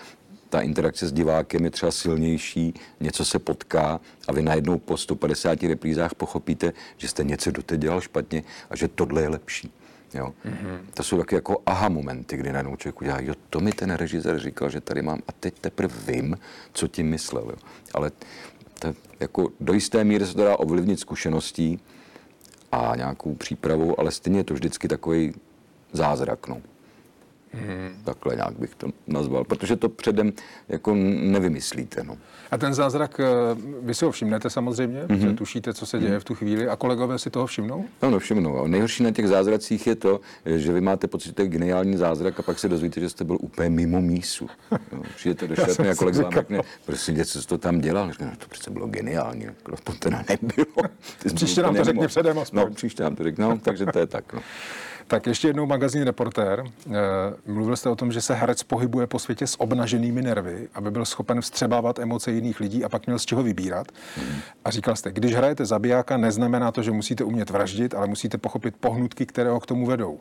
ta 0.49 0.61
interakce 0.61 1.07
s 1.07 1.11
divákem 1.11 1.65
je 1.65 1.71
třeba 1.71 1.91
silnější, 1.91 2.73
něco 2.99 3.25
se 3.25 3.39
potká 3.39 3.99
a 4.27 4.31
vy 4.31 4.41
najednou 4.41 4.77
po 4.77 4.97
150 4.97 5.63
reprízách 5.63 6.15
pochopíte, 6.15 6.73
že 6.97 7.07
jste 7.07 7.23
něco 7.23 7.51
doteď 7.51 7.79
dělal 7.79 8.01
špatně 8.01 8.43
a 8.69 8.75
že 8.75 8.87
tohle 8.87 9.21
je 9.21 9.29
lepší. 9.29 9.71
Jo. 10.13 10.33
Mm-hmm. 10.45 10.79
To 10.93 11.03
jsou 11.03 11.17
taky 11.17 11.35
jako 11.35 11.61
aha 11.65 11.89
momenty, 11.89 12.37
kdy 12.37 12.51
najednou 12.51 12.75
člověk 12.75 13.01
udělá, 13.01 13.21
jo, 13.21 13.33
to 13.49 13.59
mi 13.59 13.71
ten 13.71 13.91
režisér 13.91 14.39
říkal, 14.39 14.69
že 14.69 14.81
tady 14.81 15.01
mám 15.01 15.19
a 15.27 15.31
teď 15.31 15.59
teprve 15.59 15.95
vím, 16.07 16.37
co 16.73 16.87
tím 16.87 17.09
myslel. 17.09 17.43
Jo. 17.49 17.55
Ale 17.93 18.11
to, 18.79 18.93
jako 19.19 19.49
do 19.59 19.73
jisté 19.73 20.03
míry 20.03 20.25
se 20.25 20.33
to 20.33 20.43
dá 20.43 20.59
ovlivnit 20.59 20.99
zkušeností 20.99 21.79
a 22.71 22.95
nějakou 22.95 23.35
přípravou, 23.35 23.99
ale 23.99 24.11
stejně 24.11 24.39
je 24.39 24.43
to 24.43 24.53
vždycky 24.53 24.87
takový 24.87 25.33
zázrak. 25.91 26.47
No. 26.47 26.61
Hmm. 27.53 27.89
Takhle 28.03 28.35
nějak 28.35 28.59
bych 28.59 28.75
to 28.75 28.87
nazval, 29.07 29.43
protože 29.43 29.75
to 29.75 29.89
předem 29.89 30.33
jako 30.69 30.95
nevymyslíte. 30.95 32.03
No. 32.03 32.17
A 32.51 32.57
ten 32.57 32.73
zázrak, 32.73 33.19
eh, 33.19 33.25
vy 33.81 33.93
si 33.93 34.05
ho 34.05 34.11
všimnete 34.11 34.49
samozřejmě, 34.49 35.03
mm-hmm. 35.03 35.17
že 35.17 35.33
tušíte, 35.33 35.73
co 35.73 35.85
se 35.85 35.99
děje 35.99 36.19
v 36.19 36.23
tu 36.23 36.35
chvíli 36.35 36.69
a 36.69 36.75
kolegové 36.75 37.19
si 37.19 37.29
toho 37.29 37.45
všimnou? 37.45 37.85
Ano, 38.01 38.19
všimnu. 38.19 38.59
A 38.59 38.67
nejhorší 38.67 39.03
na 39.03 39.11
těch 39.11 39.27
zázracích 39.27 39.87
je 39.87 39.95
to, 39.95 40.19
že 40.45 40.73
vy 40.73 40.81
máte 40.81 41.07
pocit, 41.07 41.25
že 41.25 41.33
to 41.33 41.41
je 41.41 41.47
geniální 41.47 41.97
zázrak 41.97 42.39
a 42.39 42.43
pak 42.43 42.59
se 42.59 42.69
dozvíte, 42.69 42.99
že 42.99 43.09
jste 43.09 43.23
byl 43.23 43.37
úplně 43.41 43.69
mimo 43.69 44.01
mísu. 44.01 44.47
Jo, 44.91 45.01
Přijdete 45.15 45.47
do 45.47 45.55
šatny 45.55 45.89
a 45.89 45.95
kolega 45.95 46.21
vám 46.21 46.31
řekne, 46.31 46.59
prosím 46.85 47.15
tě, 47.15 47.25
co 47.25 47.41
jsi 47.41 47.47
to 47.47 47.57
tam 47.57 47.81
dělal? 47.81 48.11
Řekne, 48.11 48.25
no, 48.25 48.35
to 48.37 48.47
přece 48.49 48.71
bylo 48.71 48.87
geniální, 48.87 49.43
jako 49.43 49.75
to 49.83 49.93
teda 49.93 50.23
nebylo. 50.29 50.89
Příště 51.35 51.61
nám 51.61 51.75
to 51.75 51.83
mimo. 51.85 52.07
předem 52.07 52.39
aspoň. 52.39 52.59
No, 52.59 52.69
příště 52.69 53.03
nám 53.03 53.15
to 53.15 53.23
řekne, 53.23 53.45
no, 53.45 53.57
takže 53.57 53.85
to 53.85 53.99
je 53.99 54.07
tak. 54.07 54.33
No. 54.33 54.41
Tak 55.09 55.27
ještě 55.27 55.47
jednou 55.47 55.65
magazín 55.65 56.01
Reportér. 56.03 56.63
Eh, 56.87 56.91
Mluvil 57.47 57.75
jste 57.75 57.89
o 57.89 57.95
tom, 57.95 58.11
že 58.11 58.21
se 58.21 58.33
herec 58.33 58.63
pohybuje 58.63 59.07
po 59.07 59.19
světě 59.19 59.47
s 59.47 59.61
obnaženými 59.61 60.21
nervy, 60.21 60.67
aby 60.73 60.91
byl 60.91 61.05
schopen 61.05 61.41
vstřebávat 61.41 61.99
emoce 61.99 62.31
jiných 62.31 62.59
lidí 62.59 62.83
a 62.83 62.89
pak 62.89 63.05
měl 63.05 63.19
z 63.19 63.25
čeho 63.25 63.43
vybírat. 63.43 63.87
A 64.65 64.71
říkal 64.71 64.95
jste, 64.95 65.11
když 65.11 65.35
hrajete 65.35 65.65
zabijáka, 65.65 66.17
neznamená 66.17 66.71
to, 66.71 66.83
že 66.83 66.91
musíte 66.91 67.23
umět 67.23 67.49
vraždit, 67.49 67.93
ale 67.93 68.07
musíte 68.07 68.37
pochopit 68.37 68.75
pohnutky, 68.79 69.25
které 69.25 69.49
ho 69.49 69.59
k 69.59 69.65
tomu 69.65 69.85
vedou. 69.85 70.19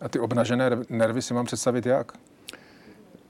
A 0.00 0.08
ty 0.08 0.18
obnažené 0.18 0.70
nervy 0.90 1.22
si 1.22 1.34
mám 1.34 1.44
představit 1.46 1.86
jak? 1.86 2.12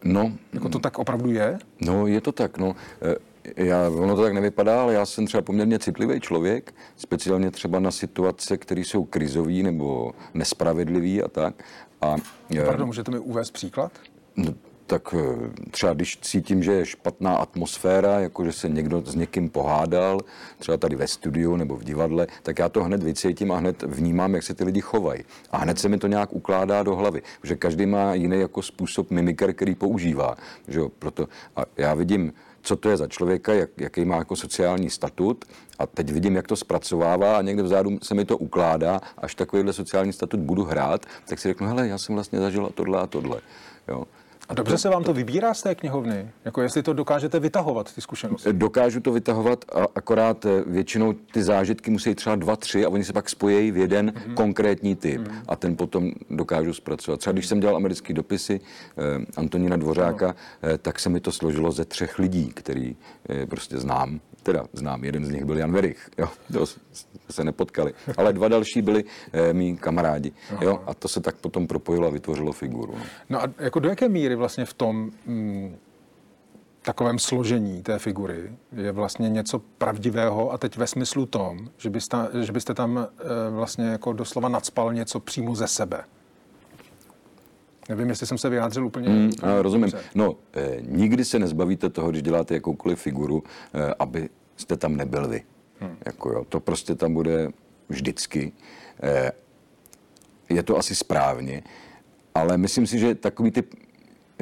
no, 0.05 0.33
Jako 0.53 0.69
to 0.69 0.79
tak 0.79 0.99
opravdu 0.99 1.31
je? 1.31 1.59
No, 1.81 2.07
je 2.07 2.21
to 2.21 2.33
tak, 2.33 2.59
no. 2.59 2.77
E, 3.03 3.17
Já, 3.57 3.91
ono 3.91 4.17
to 4.17 4.23
tak 4.23 4.33
nevypadá, 4.33 4.83
ale 4.83 4.95
já 4.95 5.07
jsem 5.07 5.27
třeba 5.27 5.43
poměrně 5.43 5.79
citlivý 5.79 6.21
člověk, 6.21 6.75
speciálně 6.97 7.51
třeba 7.51 7.81
na 7.81 7.91
situace, 7.91 8.57
které 8.57 8.81
jsou 8.81 9.05
krizové 9.05 9.53
nebo 9.53 10.13
nespravedlivé 10.35 11.25
a 11.25 11.29
tak. 11.29 11.65
A, 12.01 12.17
e, 12.57 12.65
Pardon, 12.65 12.87
můžete 12.87 13.11
mi 13.11 13.19
uvést 13.19 13.51
příklad? 13.51 13.93
No, 14.37 14.55
tak 14.93 15.15
eh, 15.15 15.71
třeba 15.71 15.95
když 15.95 16.19
cítím, 16.21 16.63
že 16.63 16.73
je 16.73 16.87
špatná 16.87 17.37
atmosféra, 17.37 18.21
jako 18.21 18.45
že 18.45 18.53
se 18.53 18.69
někdo 18.69 19.03
s 19.07 19.15
někým 19.15 19.49
pohádal, 19.49 20.21
třeba 20.59 20.77
tady 20.77 20.97
ve 20.97 21.07
studiu 21.07 21.57
nebo 21.57 21.77
v 21.77 21.85
divadle, 21.85 22.27
tak 22.43 22.59
já 22.59 22.69
to 22.69 22.85
hned 22.85 23.03
vycítím 23.03 23.53
a 23.53 23.57
hned 23.57 23.83
vnímám, 23.83 24.35
jak 24.35 24.43
se 24.43 24.55
ty 24.55 24.65
lidi 24.65 24.81
chovají. 24.81 25.25
A 25.51 25.59
hned 25.59 25.79
se 25.79 25.89
mi 25.89 25.99
to 25.99 26.07
nějak 26.07 26.33
ukládá 26.33 26.83
do 26.83 26.97
hlavy, 26.97 27.23
že 27.43 27.57
každý 27.57 27.87
má 27.87 28.15
jiný 28.15 28.41
jako 28.41 28.63
způsob 28.63 29.11
mimiker, 29.11 29.53
který 29.55 29.75
používá. 29.75 30.37
Že 30.69 30.79
jo? 30.79 30.89
Proto, 30.99 31.29
a 31.57 31.65
já 31.77 31.95
vidím, 31.95 32.33
co 32.63 32.77
to 32.77 32.91
je 32.91 32.97
za 32.97 33.07
člověka, 33.07 33.53
jak, 33.53 33.71
jaký 33.77 34.05
má 34.05 34.17
jako 34.17 34.37
sociální 34.37 34.91
statut 34.91 35.45
a 35.79 35.87
teď 35.87 36.13
vidím, 36.13 36.37
jak 36.37 36.49
to 36.49 36.57
zpracovává 36.57 37.37
a 37.37 37.43
někde 37.43 37.63
vzadu 37.63 37.99
se 38.03 38.15
mi 38.15 38.25
to 38.25 38.39
ukládá, 38.39 39.01
až 39.19 39.35
takovýhle 39.35 39.73
sociální 39.73 40.13
statut 40.13 40.41
budu 40.41 40.65
hrát, 40.65 41.07
tak 41.29 41.39
si 41.39 41.49
řeknu, 41.49 41.67
hele, 41.67 41.89
já 41.89 41.99
jsem 41.99 42.15
vlastně 42.15 42.39
zažila 42.39 42.71
tohle 42.75 43.01
a 43.01 43.07
tohle. 43.07 43.41
Jo. 43.89 44.05
A 44.49 44.55
dobře 44.55 44.79
se 44.79 44.89
vám 44.89 45.05
to 45.05 45.13
vybírá 45.13 45.55
z 45.55 45.63
té 45.63 45.75
knihovny? 45.75 46.31
Jako 46.45 46.63
jestli 46.63 46.83
to 46.83 46.93
dokážete 46.93 47.41
vytahovat, 47.41 47.95
ty 47.95 48.01
zkušenosti? 48.01 48.53
Dokážu 48.53 49.01
to 49.01 49.13
vytahovat, 49.13 49.65
a 49.73 49.85
akorát 49.95 50.47
eh, 50.47 50.63
většinou 50.67 51.13
ty 51.13 51.43
zážitky 51.43 51.91
musí 51.91 52.15
třeba 52.15 52.37
dva, 52.37 52.57
tři 52.57 52.85
a 52.85 52.89
oni 52.89 53.05
se 53.05 53.13
pak 53.13 53.31
spojí 53.31 53.71
v 53.71 53.77
jeden 53.77 54.11
mm-hmm. 54.11 54.35
konkrétní 54.35 54.97
typ 54.97 55.21
mm-hmm. 55.21 55.43
a 55.49 55.57
ten 55.57 55.77
potom 55.77 56.13
dokážu 56.31 56.73
zpracovat. 56.73 57.21
Třeba 57.21 57.33
když 57.33 57.47
jsem 57.47 57.61
dělal 57.61 57.77
americký 57.77 58.13
dopisy 58.13 58.61
eh, 58.61 59.03
Antonína 59.37 59.77
Dvořáka, 59.77 60.27
no. 60.27 60.35
eh, 60.63 60.79
tak 60.79 60.99
se 60.99 61.09
mi 61.09 61.21
to 61.21 61.33
složilo 61.33 61.73
ze 61.73 61.85
třech 61.85 62.19
lidí, 62.19 62.51
který 62.55 62.97
eh, 63.29 63.47
prostě 63.47 63.79
znám. 63.79 64.21
Teda 64.43 64.65
znám, 64.73 65.05
jeden 65.05 65.27
z 65.27 65.31
nich 65.31 65.45
byl 65.45 65.59
Jan 65.59 65.73
Verich, 65.73 66.11
jo, 66.19 66.29
to 66.53 66.67
se 67.31 67.45
nepotkali. 67.45 67.95
Ale 68.17 68.33
dva 68.33 68.49
další 68.49 68.83
byli 68.83 69.05
eh, 69.33 69.53
mý 69.53 69.77
kamarádi, 69.77 70.33
jo, 70.61 70.83
a 70.87 70.95
to 70.95 71.09
se 71.09 71.21
tak 71.21 71.35
potom 71.35 71.67
propojilo 71.67 72.07
a 72.07 72.11
vytvořilo 72.11 72.53
figuru. 72.53 72.93
No. 72.93 73.05
No 73.31 73.43
a 73.43 73.49
jako 73.59 73.81
do 73.81 73.89
jaké 73.89 74.09
míry 74.09 74.32
vlastně 74.37 74.65
v 74.65 74.75
tom 74.75 75.11
mm, 75.27 75.77
takovém 76.83 77.19
složení 77.19 77.83
té 77.83 77.99
figury 77.99 78.53
je 78.73 78.93
vlastně 78.93 79.29
něco 79.29 79.59
pravdivého 79.79 80.53
a 80.53 80.59
teď 80.59 80.77
ve 80.77 80.87
smyslu 80.87 81.27
tom, 81.27 81.69
že 81.79 81.91
byste, 81.91 82.17
že 82.41 82.53
byste 82.53 82.75
tam 82.75 82.99
e, 82.99 83.07
vlastně 83.51 83.85
jako 83.85 84.13
doslova 84.13 84.49
nadspal 84.49 84.95
něco 84.95 85.21
přímo 85.21 85.55
ze 85.55 85.69
sebe. 85.69 86.05
Nevím, 87.89 88.09
jestli 88.09 88.27
jsem 88.27 88.39
se 88.39 88.49
vyjádřil 88.49 88.87
úplně. 88.87 89.09
Mm, 89.09 89.31
rozumím. 89.61 89.91
dobře. 89.91 90.07
No, 90.15 90.37
eh, 90.55 90.77
nikdy 90.81 91.25
se 91.25 91.39
nezbavíte 91.39 91.91
toho, 91.91 92.11
když 92.11 92.23
děláte 92.23 92.55
jakoukoliv 92.55 93.01
figuru, 93.01 93.43
eh, 93.75 93.95
aby 93.99 94.29
jste 94.57 94.77
tam 94.77 94.97
nebyl 94.97 95.29
vy. 95.29 95.43
Hmm. 95.81 95.97
Jako 96.07 96.31
jo, 96.31 96.45
to 96.49 96.61
prostě 96.61 96.95
tam 96.95 97.15
bude 97.15 97.49
vždycky. 97.89 98.53
Eh, 99.03 99.33
je 100.49 100.63
to 100.63 100.79
asi 100.79 100.95
správně, 100.95 101.63
ale 102.35 102.59
myslím 102.59 102.87
si, 102.87 102.99
že 102.99 103.15
takový 103.15 103.51
typ, 103.51 103.75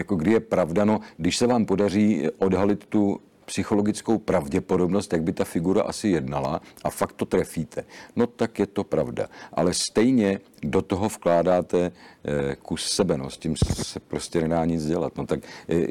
jako 0.00 0.16
kdy 0.16 0.32
je 0.32 0.40
pravda, 0.40 0.84
no, 0.84 1.00
když 1.16 1.36
se 1.36 1.46
vám 1.46 1.64
podaří 1.64 2.28
odhalit 2.38 2.86
tu 2.86 3.20
psychologickou 3.44 4.18
pravděpodobnost, 4.18 5.12
jak 5.12 5.22
by 5.22 5.32
ta 5.32 5.44
figura 5.44 5.82
asi 5.82 6.08
jednala 6.08 6.60
a 6.84 6.90
fakt 6.90 7.12
to 7.12 7.24
trefíte, 7.24 7.84
no 8.16 8.26
tak 8.26 8.58
je 8.58 8.66
to 8.66 8.84
pravda. 8.84 9.26
Ale 9.52 9.74
stejně 9.74 10.40
do 10.62 10.82
toho 10.82 11.08
vkládáte 11.08 11.92
eh, 11.92 12.56
kus 12.62 12.88
sebe, 12.90 13.18
no, 13.18 13.30
s 13.30 13.38
tím 13.38 13.54
se 13.56 14.00
prostě 14.00 14.40
nedá 14.40 14.64
nic 14.64 14.86
dělat. 14.86 15.16
No, 15.16 15.26
tak 15.26 15.40
eh, 15.68 15.86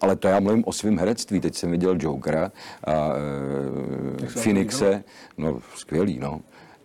ale 0.00 0.16
to 0.16 0.28
já 0.28 0.40
mluvím 0.40 0.64
o 0.66 0.72
svém 0.72 0.98
herectví. 0.98 1.40
Teď 1.40 1.54
jsem 1.54 1.70
viděl 1.70 1.96
Jokera 2.00 2.52
a 2.84 3.12
e, 4.22 4.26
Phoenixe. 4.26 5.04
No, 5.38 5.60
skvělý, 5.74 6.18
no. 6.18 6.40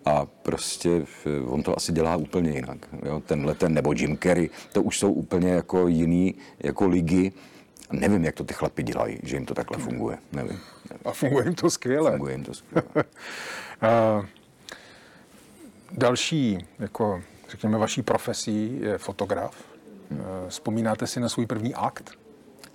A 0.05 0.25
prostě 0.25 1.05
eh, 1.25 1.41
on 1.45 1.63
to 1.63 1.77
asi 1.77 1.91
dělá 1.91 2.15
úplně 2.15 2.51
jinak. 2.51 2.77
Jo? 3.05 3.21
Tenhle 3.25 3.55
ten, 3.55 3.73
nebo 3.73 3.93
Jim 3.93 4.17
Carrey, 4.17 4.49
to 4.73 4.83
už 4.83 4.99
jsou 4.99 5.11
úplně 5.11 5.49
jako 5.49 5.87
jiný, 5.87 6.35
jako 6.59 6.87
ligy. 6.87 7.31
Nevím, 7.91 8.23
jak 8.23 8.35
to 8.35 8.43
ty 8.43 8.53
chlapi 8.53 8.83
dělají, 8.83 9.19
že 9.23 9.35
jim 9.35 9.45
to 9.45 9.53
takhle 9.53 9.77
funguje. 9.77 10.17
Nevím. 10.31 10.59
A 11.05 11.11
funguje 11.11 11.45
jim 11.45 11.55
to 11.55 11.69
skvěle. 11.69 12.11
Funguje 12.11 12.33
jim 12.33 12.43
to 12.43 12.53
skvěle. 12.53 12.87
A 13.81 14.25
další, 15.91 16.65
jako 16.79 17.21
řekněme, 17.49 17.77
vaší 17.77 18.01
profesí 18.01 18.79
je 18.81 18.97
fotograf. 18.97 19.63
Hmm. 20.11 20.21
Vzpomínáte 20.49 21.07
si 21.07 21.19
na 21.19 21.29
svůj 21.29 21.45
první 21.45 21.75
akt? 21.75 22.11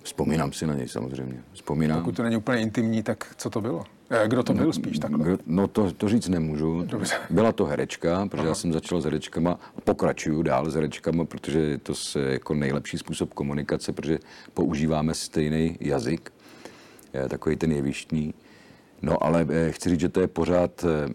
Vzpomínám 0.03 0.53
si 0.53 0.67
na 0.67 0.73
něj 0.73 0.87
samozřejmě. 0.87 1.43
Vzpomínám. 1.53 1.99
Pokud 1.99 2.15
to 2.15 2.23
není 2.23 2.35
úplně 2.35 2.61
intimní, 2.61 3.03
tak 3.03 3.35
co 3.37 3.49
to 3.49 3.61
bylo? 3.61 3.83
Eh, 4.09 4.27
kdo 4.27 4.43
to 4.43 4.53
byl 4.53 4.65
no, 4.65 4.73
spíš 4.73 4.99
takhle? 4.99 5.37
No 5.45 5.67
to, 5.67 5.91
to 5.91 6.09
říct 6.09 6.27
nemůžu. 6.27 6.83
Dobře. 6.85 7.15
Byla 7.29 7.51
to 7.51 7.65
herečka, 7.65 8.25
protože 8.25 8.41
Aha. 8.41 8.49
já 8.49 8.55
jsem 8.55 8.73
začal 8.73 9.01
s 9.01 9.05
herečkama 9.05 9.59
a 9.77 9.81
pokračuju 9.81 10.43
dál 10.43 10.69
s 10.69 10.75
herečkama, 10.75 11.25
protože 11.25 11.59
je 11.59 11.77
to 11.77 11.95
se 11.95 12.19
jako 12.19 12.53
nejlepší 12.53 12.97
způsob 12.97 13.33
komunikace, 13.33 13.93
protože 13.93 14.19
používáme 14.53 15.13
stejný 15.13 15.77
jazyk, 15.79 16.33
je 17.13 17.29
takový 17.29 17.55
ten 17.55 17.71
jevištní. 17.71 18.33
No 19.01 19.23
ale 19.23 19.47
eh, 19.49 19.71
chci 19.71 19.89
říct, 19.89 19.99
že 19.99 20.09
to 20.09 20.21
je 20.21 20.27
pořád 20.27 20.85
eh, 20.85 21.13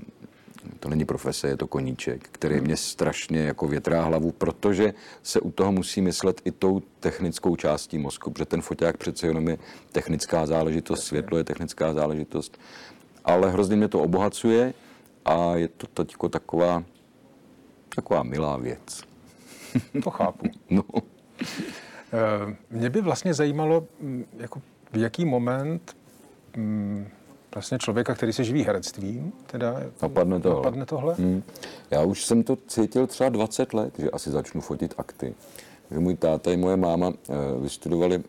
to 0.81 0.88
není 0.88 1.05
profese, 1.05 1.48
je 1.48 1.57
to 1.57 1.66
koníček, 1.66 2.29
který 2.33 2.61
mě 2.61 2.76
strašně 2.76 3.40
jako 3.40 3.68
větrá 3.68 4.02
hlavu, 4.02 4.33
protože 4.33 4.94
se 5.22 5.40
u 5.40 5.50
toho 5.50 5.72
musí 5.72 6.00
myslet 6.00 6.40
i 6.44 6.50
tou 6.50 6.83
technickou 7.00 7.57
částí 7.57 7.98
mozku, 7.98 8.31
protože 8.31 8.44
ten 8.44 8.62
foťák 8.62 8.96
přece 8.96 9.26
jenom 9.26 9.48
je 9.48 9.59
technická 9.92 10.46
záležitost, 10.46 11.05
světlo 11.05 11.38
je 11.38 11.44
technická 11.44 11.94
záležitost, 11.94 12.59
ale 13.24 13.50
hrozně 13.50 13.76
mě 13.76 13.88
to 13.88 14.00
obohacuje 14.00 14.74
a 15.24 15.57
je 15.57 15.68
to 15.68 15.87
teď 15.87 16.12
jako 16.12 16.29
taková, 16.29 16.85
taková 17.94 18.22
milá 18.22 18.57
věc. 18.57 19.02
To 20.02 20.11
chápu. 20.11 20.46
no. 20.70 20.83
Eh, 22.12 22.57
mě 22.70 22.90
by 22.90 23.00
vlastně 23.00 23.35
zajímalo, 23.35 23.87
mm, 24.00 24.24
jako 24.37 24.62
v 24.92 24.96
jaký 24.96 25.24
moment 25.24 25.96
mm, 26.57 27.09
vlastně 27.57 27.79
člověka, 27.79 28.14
který 28.14 28.33
se 28.33 28.45
živí 28.45 28.62
herectvím, 28.62 29.33
teda 29.47 29.83
napadne 30.03 30.40
tohle. 30.40 30.57
Napadne 30.57 30.87
tohle? 30.87 31.14
Hmm. 31.14 31.42
Já 31.90 32.03
už 32.03 32.25
jsem 32.25 32.42
to 32.42 32.57
cítil 32.57 33.07
třeba 33.07 33.29
20 33.29 33.75
let, 33.75 33.95
že 33.99 34.11
asi 34.11 34.31
začnu 34.31 34.61
fotit 34.61 34.95
akty. 34.99 35.35
Že 35.90 35.99
můj 35.99 36.16
táta 36.16 36.53
i 36.53 36.57
moje 36.57 36.77
máma 36.77 37.09
e, 37.09 37.12
vystudovali 37.61 38.16
e, 38.16 38.23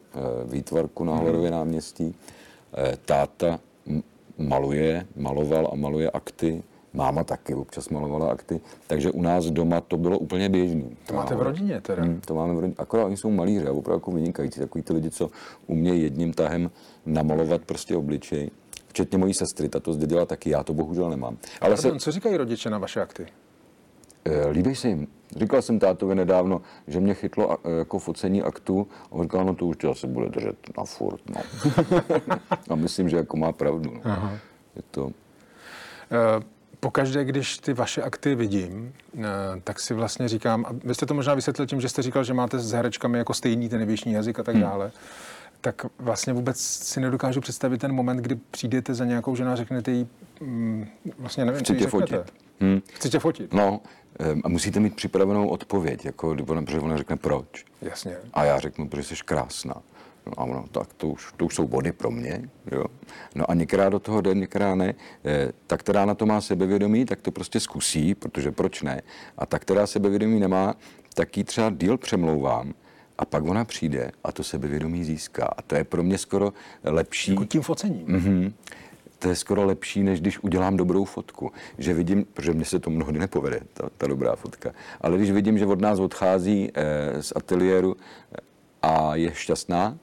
výtvarku 0.46 1.04
na 1.04 1.16
Hlerově 1.16 1.50
hmm. 1.50 1.58
náměstí. 1.58 2.16
E, 2.78 2.98
táta 3.06 3.60
maluje, 4.38 5.06
maloval 5.16 5.70
a 5.72 5.76
maluje 5.76 6.12
akty. 6.12 6.64
Máma 6.94 7.24
taky 7.24 7.56
občas 7.56 7.90
malovala 7.90 8.32
akty, 8.32 8.62
takže 8.88 9.12
u 9.12 9.22
nás 9.22 9.46
doma 9.46 9.82
to 9.82 9.98
bylo 9.98 10.20
úplně 10.20 10.50
běžné. 10.50 10.84
To 11.06 11.14
máte 11.14 11.36
v 11.36 11.42
rodině 11.42 11.82
teda? 11.82 12.04
Hmm, 12.04 12.22
to 12.22 12.36
máme 12.36 12.54
v 12.54 12.60
rodině. 12.60 12.76
Akorát 12.78 13.06
oni 13.06 13.18
jsou 13.18 13.32
malíři 13.32 13.68
a 13.68 13.72
opravdu 13.72 13.98
jako 13.98 14.12
vynikající. 14.12 14.60
Takový 14.60 14.84
ty 14.84 14.94
lidi, 14.94 15.12
co 15.12 15.30
umějí 15.68 16.04
jedním 16.04 16.34
tahem 16.34 16.72
namalovat 17.06 17.62
prostě 17.62 17.96
obličej 17.96 18.52
včetně 18.98 19.18
mojí 19.18 19.34
sestry, 19.34 19.70
ta 19.70 19.80
to 19.80 19.94
zdědila 19.94 20.26
taky, 20.26 20.50
já 20.50 20.64
to 20.64 20.74
bohužel 20.74 21.10
nemám. 21.10 21.38
Ale 21.62 21.76
Pardon, 21.76 22.00
se... 22.00 22.04
co 22.04 22.12
říkají 22.12 22.38
rodiče 22.38 22.70
na 22.70 22.78
vaše 22.78 23.02
akty? 23.02 23.28
E, 24.26 24.48
líbí 24.48 24.76
se 24.76 24.88
jim. 24.88 25.08
Říkal 25.36 25.62
jsem 25.62 25.80
tátovi 25.80 26.16
nedávno, 26.16 26.62
že 26.88 27.00
mě 27.00 27.14
chytlo 27.14 27.58
e, 27.64 27.72
jako 27.72 28.00
focení 28.00 28.42
aktu 28.42 28.88
a 29.06 29.12
on 29.12 29.24
říkal, 29.24 29.46
no 29.46 29.56
to 29.56 29.66
už 29.66 29.78
se 29.94 30.08
bude 30.08 30.30
držet 30.30 30.56
na 30.78 30.84
furt. 30.84 31.22
No. 31.30 31.42
a 32.70 32.76
myslím, 32.76 33.10
že 33.10 33.18
jako 33.18 33.38
má 33.38 33.52
pravdu. 33.52 33.94
No. 33.94 34.02
Aha. 34.04 34.38
Je 34.76 34.82
to... 34.92 35.12
E, 36.12 36.44
pokaždé, 36.80 37.26
když 37.26 37.58
ty 37.58 37.74
vaše 37.74 38.02
akty 38.02 38.36
vidím, 38.36 38.94
tak 39.64 39.80
si 39.80 39.94
vlastně 39.94 40.28
říkám, 40.28 40.66
a 40.66 40.70
vy 40.84 40.96
jste 40.96 41.06
to 41.06 41.14
možná 41.14 41.34
vysvětlil 41.34 41.68
tím, 41.68 41.82
že 41.82 41.90
jste 41.90 42.02
říkal, 42.02 42.24
že 42.24 42.34
máte 42.34 42.60
s 42.60 42.72
herečkami 42.72 43.18
jako 43.18 43.34
stejný 43.34 43.70
ten 43.70 43.80
nevěšní 43.80 44.14
jazyk 44.14 44.40
a 44.40 44.44
tak 44.44 44.56
hmm. 44.56 44.64
dále. 44.64 44.86
Hmm 44.86 45.37
tak 45.62 45.86
vlastně 46.00 46.34
vůbec 46.34 46.60
si 46.60 47.00
nedokážu 47.00 47.42
představit 47.42 47.78
ten 47.78 47.92
moment, 47.92 48.18
kdy 48.18 48.36
přijdete 48.52 48.94
za 48.94 49.06
nějakou 49.06 49.36
ženu 49.36 49.52
a 49.52 49.56
řeknete 49.56 49.92
jí, 49.92 50.08
mm, 50.42 50.88
vlastně 51.20 51.46
nevím, 51.46 51.60
Chci 51.60 51.76
tě 51.76 51.88
fotit. 51.88 52.34
Hmm. 52.60 52.82
Chci 52.94 53.10
tě 53.10 53.20
fotit. 53.20 53.54
No, 53.54 53.82
a 54.44 54.50
musíte 54.50 54.80
mít 54.80 54.96
připravenou 54.96 55.48
odpověď, 55.48 56.06
jako 56.06 56.36
ona, 56.48 56.62
protože 56.62 56.80
ona 56.80 56.98
řekne 56.98 57.16
proč. 57.16 57.66
Jasně. 57.82 58.18
A 58.34 58.46
já 58.46 58.60
řeknu, 58.60 58.90
protože 58.90 59.04
jsi 59.04 59.16
krásná. 59.26 59.76
No 60.26 60.34
a 60.38 60.44
ono, 60.44 60.66
tak 60.72 60.94
to 60.94 61.08
už, 61.08 61.34
to 61.38 61.46
už 61.46 61.56
jsou 61.56 61.68
body 61.68 61.92
pro 61.92 62.12
mě, 62.12 62.50
jo. 62.72 62.86
No 63.36 63.52
a 63.52 63.54
některá 63.54 63.90
do 63.90 64.00
toho 64.00 64.22
jde, 64.22 64.34
některá 64.34 64.76
ne. 64.76 64.94
E, 65.26 65.52
ta, 65.68 65.78
která 65.78 66.06
na 66.06 66.16
to 66.16 66.26
má 66.26 66.42
sebevědomí, 66.42 67.06
tak 67.06 67.22
to 67.22 67.32
prostě 67.32 67.60
zkusí, 67.60 68.16
protože 68.16 68.52
proč 68.52 68.82
ne. 68.82 69.02
A 69.38 69.46
ta, 69.46 69.60
která 69.60 69.88
sebevědomí 69.88 70.40
nemá, 70.40 70.76
tak 71.14 71.38
ji 71.38 71.44
třeba 71.44 71.70
díl 71.70 71.98
přemlouvám, 71.98 72.74
a 73.18 73.26
pak 73.26 73.44
ona 73.44 73.66
přijde 73.66 74.12
a 74.24 74.32
to 74.32 74.44
sebevědomí 74.44 75.04
získá. 75.04 75.46
A 75.58 75.62
to 75.62 75.76
je 75.76 75.84
pro 75.84 76.04
mě 76.04 76.18
skoro 76.18 76.54
lepší. 76.84 77.32
Jako 77.32 77.46
tím 77.46 77.62
focením. 77.62 78.08
Mm-hmm. 78.08 78.54
To 79.20 79.30
je 79.30 79.36
skoro 79.36 79.66
lepší, 79.66 80.04
než 80.04 80.22
když 80.22 80.40
udělám 80.40 80.78
dobrou 80.78 81.06
fotku. 81.06 81.52
Že 81.78 81.94
vidím, 81.94 82.26
protože 82.34 82.54
mně 82.54 82.66
se 82.66 82.80
to 82.80 82.90
mnohdy 82.90 83.20
nepovede, 83.20 83.60
ta, 83.74 83.90
ta 83.98 84.08
dobrá 84.08 84.36
fotka. 84.36 84.72
Ale 85.02 85.18
když 85.18 85.32
vidím, 85.32 85.58
že 85.58 85.66
od 85.66 85.82
nás 85.82 86.00
odchází 86.00 86.72
eh, 86.74 87.24
z 87.24 87.34
ateliéru 87.36 87.98
a 88.82 89.16
je 89.16 89.32
šťastná, 89.34 89.98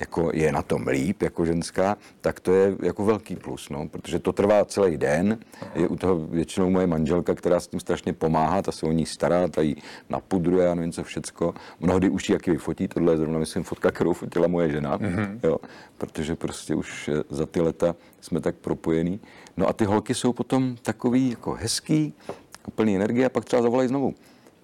jako 0.00 0.30
je 0.34 0.52
na 0.52 0.62
tom 0.62 0.86
líp 0.86 1.22
jako 1.22 1.44
ženská, 1.44 1.96
tak 2.20 2.40
to 2.40 2.54
je 2.54 2.76
jako 2.82 3.04
velký 3.04 3.36
plus, 3.36 3.68
no, 3.68 3.88
protože 3.88 4.18
to 4.18 4.32
trvá 4.32 4.64
celý 4.64 4.96
den. 4.96 5.38
Je 5.74 5.88
u 5.88 5.96
toho 5.96 6.16
většinou 6.16 6.70
moje 6.70 6.86
manželka, 6.86 7.34
která 7.34 7.60
s 7.60 7.66
tím 7.66 7.80
strašně 7.80 8.12
pomáhá, 8.12 8.62
ta 8.62 8.72
se 8.72 8.86
o 8.86 8.92
ní 8.92 9.06
stará, 9.06 9.48
ta 9.48 9.62
jí 9.62 9.76
napudruje 10.08 10.70
a 10.70 10.74
nevím 10.74 10.92
co 10.92 11.04
všecko. 11.04 11.54
Mnohdy 11.80 12.08
už 12.08 12.28
ji 12.28 12.32
jaký 12.32 12.50
vyfotí, 12.50 12.88
tohle 12.88 13.12
je 13.12 13.16
zrovna, 13.16 13.38
myslím, 13.38 13.62
fotka, 13.62 13.90
kterou 13.90 14.12
fotila 14.12 14.46
moje 14.48 14.70
žena, 14.70 14.98
mm-hmm. 14.98 15.38
jo, 15.42 15.56
protože 15.98 16.34
prostě 16.34 16.74
už 16.74 17.10
za 17.30 17.46
ty 17.46 17.60
leta 17.60 17.96
jsme 18.20 18.40
tak 18.40 18.54
propojení. 18.54 19.20
No 19.56 19.68
a 19.68 19.72
ty 19.72 19.84
holky 19.84 20.14
jsou 20.14 20.32
potom 20.32 20.76
takový 20.82 21.30
jako 21.30 21.52
hezký, 21.52 22.14
plný 22.74 22.96
energie 22.96 23.26
a 23.26 23.28
pak 23.28 23.44
třeba 23.44 23.62
zavolají 23.62 23.88
znovu. 23.88 24.14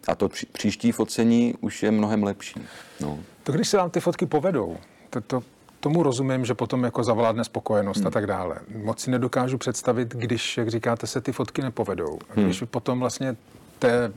A 0.09 0.15
to 0.15 0.29
příští 0.53 0.93
focení 0.93 1.55
už 1.61 1.83
je 1.83 1.91
mnohem 1.91 2.23
lepší. 2.23 2.61
No. 3.01 3.19
To 3.43 3.53
když 3.53 3.69
se 3.69 3.77
vám 3.77 3.91
ty 3.91 4.01
fotky 4.01 4.27
povedou, 4.27 4.77
to, 5.13 5.21
to, 5.21 5.43
tomu 5.81 6.03
rozumím, 6.03 6.45
že 6.45 6.55
potom 6.55 6.85
jako 6.85 7.05
zavládne 7.05 7.45
spokojenost 7.45 7.99
hmm. 7.99 8.07
a 8.07 8.11
tak 8.11 8.27
dále. 8.27 8.57
Moc 8.85 9.01
si 9.01 9.11
nedokážu 9.11 9.59
představit, 9.59 10.09
když, 10.09 10.57
jak 10.57 10.69
říkáte, 10.69 11.07
se 11.07 11.21
ty 11.21 11.33
fotky 11.33 11.63
nepovedou. 11.63 12.19
A 12.31 12.35
když 12.35 12.61
hmm. 12.61 12.69
potom 12.69 13.01
vlastně 13.01 13.37
té 13.79 14.13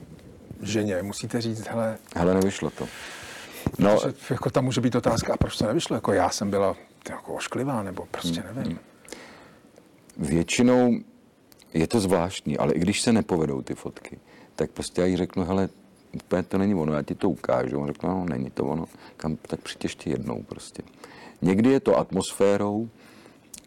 ženě 0.62 1.02
musíte 1.02 1.40
říct, 1.40 1.66
hele... 1.68 1.98
Hele, 2.14 2.34
nevyšlo 2.34 2.70
to. 2.70 2.88
No, 3.78 3.98
že, 4.02 4.14
jako 4.30 4.50
tam 4.50 4.64
může 4.64 4.80
být 4.80 4.94
otázka, 4.94 5.34
a 5.34 5.36
proč 5.36 5.56
to 5.56 5.66
nevyšlo? 5.66 5.96
Jako 5.96 6.12
já 6.12 6.30
jsem 6.30 6.50
byla 6.50 6.76
jako 7.10 7.34
ošklivá, 7.34 7.82
nebo 7.82 8.06
prostě 8.10 8.40
hmm. 8.40 8.56
nevím. 8.56 8.78
Většinou 10.16 10.98
je 11.74 11.86
to 11.86 12.00
zvláštní, 12.00 12.58
ale 12.58 12.72
i 12.72 12.78
když 12.78 13.00
se 13.00 13.12
nepovedou 13.12 13.62
ty 13.62 13.74
fotky, 13.74 14.18
tak 14.54 14.70
prostě 14.70 15.00
já 15.00 15.06
jí 15.06 15.16
řeknu, 15.16 15.44
hele, 15.44 15.68
úplně 16.24 16.42
to 16.42 16.58
není 16.58 16.74
ono, 16.74 16.92
já 16.92 17.02
ti 17.02 17.14
to 17.14 17.30
ukážu. 17.30 17.80
On 17.80 17.86
řekl, 17.86 18.06
no, 18.06 18.26
není 18.28 18.50
to 18.50 18.64
ono, 18.64 18.84
kam, 19.16 19.36
tak 19.36 19.60
přijď 19.60 19.84
ještě 19.84 20.10
jednou 20.10 20.42
prostě. 20.42 20.82
Někdy 21.42 21.70
je 21.70 21.80
to 21.80 21.98
atmosférou, 21.98 22.88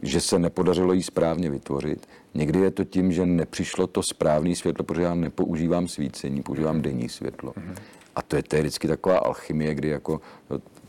že 0.04 0.22
se 0.22 0.40
nepodařilo 0.40 0.94
jí 0.94 1.04
správně 1.04 1.50
vytvořit. 1.50 2.08
Někdy 2.34 2.60
je 2.60 2.72
to 2.72 2.84
tím, 2.84 3.12
že 3.12 3.26
nepřišlo 3.26 3.88
to 3.88 4.04
správné 4.04 4.56
světlo, 4.56 4.84
protože 4.84 5.02
já 5.02 5.16
nepoužívám 5.16 5.88
svícení, 5.88 6.44
používám 6.44 6.82
denní 6.82 7.10
světlo. 7.10 7.52
Mm-hmm. 7.52 7.76
A 8.16 8.22
to 8.22 8.36
je, 8.36 8.44
to 8.44 8.56
je 8.56 8.62
vždycky 8.62 8.88
taková 8.88 9.18
alchymie, 9.18 9.76
kdy 9.76 9.90
jako, 9.90 10.22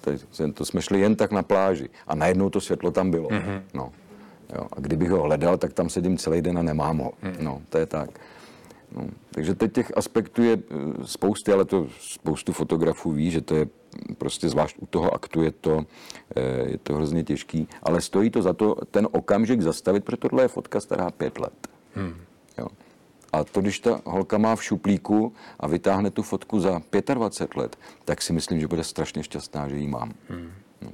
to, 0.01 0.13
to 0.55 0.65
jsme 0.65 0.83
šli 0.83 1.01
jen 1.01 1.17
tak 1.17 1.31
na 1.31 1.43
pláži 1.43 1.89
a 2.07 2.15
najednou 2.15 2.51
to 2.51 2.61
světlo 2.61 2.91
tam 2.91 3.11
bylo. 3.11 3.29
Mm-hmm. 3.29 3.63
No. 3.75 3.93
Jo. 4.57 4.67
A 4.73 4.81
kdybych 4.81 5.11
ho 5.11 5.23
hledal, 5.23 5.59
tak 5.59 5.73
tam 5.73 5.89
sedím 5.89 6.19
celý 6.19 6.43
den 6.43 6.59
a 6.59 6.63
nemám 6.63 6.99
ho. 6.99 7.13
Mm-hmm. 7.23 7.41
No, 7.41 7.63
to 7.69 7.79
je 7.79 7.87
tak. 7.87 8.11
No, 8.97 9.09
takže 9.31 9.55
teď 9.55 9.73
těch 9.73 9.93
aspektů 9.97 10.43
je 10.43 10.59
eh, 10.59 10.75
spousty, 11.05 11.53
ale 11.53 11.65
to 11.65 11.87
spoustu 12.01 12.53
fotografů 12.53 13.13
ví, 13.13 13.31
že 13.31 13.41
to 13.41 13.57
je 13.57 13.67
prostě 14.19 14.49
zvlášť 14.49 14.77
u 14.79 14.87
toho 14.87 15.15
aktu 15.15 15.43
je 15.43 15.51
to, 15.51 15.85
eh, 16.37 16.71
je 16.71 16.79
to 16.79 16.95
hrozně 16.95 17.25
těžký, 17.25 17.69
ale 17.83 18.01
stojí 18.01 18.31
to 18.31 18.43
za 18.43 18.53
to 18.53 18.75
ten 18.91 19.09
okamžik 19.13 19.61
zastavit, 19.61 20.05
protože 20.05 20.17
tohle 20.17 20.45
je 20.45 20.49
fotka 20.49 20.81
stará 20.81 21.11
pět 21.11 21.39
let. 21.39 21.69
Hmm. 21.95 22.15
Jo. 22.59 22.67
A 23.33 23.45
to, 23.45 23.61
když 23.61 23.81
ta 23.81 24.01
holka 24.05 24.39
má 24.39 24.57
v 24.57 24.65
šuplíku 24.65 25.33
a 25.61 25.67
vytáhne 25.67 26.11
tu 26.11 26.23
fotku 26.23 26.61
za 26.61 26.83
25 27.15 27.57
let, 27.57 27.79
tak 28.05 28.23
si 28.23 28.33
myslím, 28.33 28.61
že 28.61 28.67
bude 28.67 28.85
strašně 28.85 29.23
šťastná, 29.23 29.69
že 29.69 29.77
ji 29.77 29.89
mám. 29.89 30.13
Hmm. 30.29 30.51
No 30.83 30.91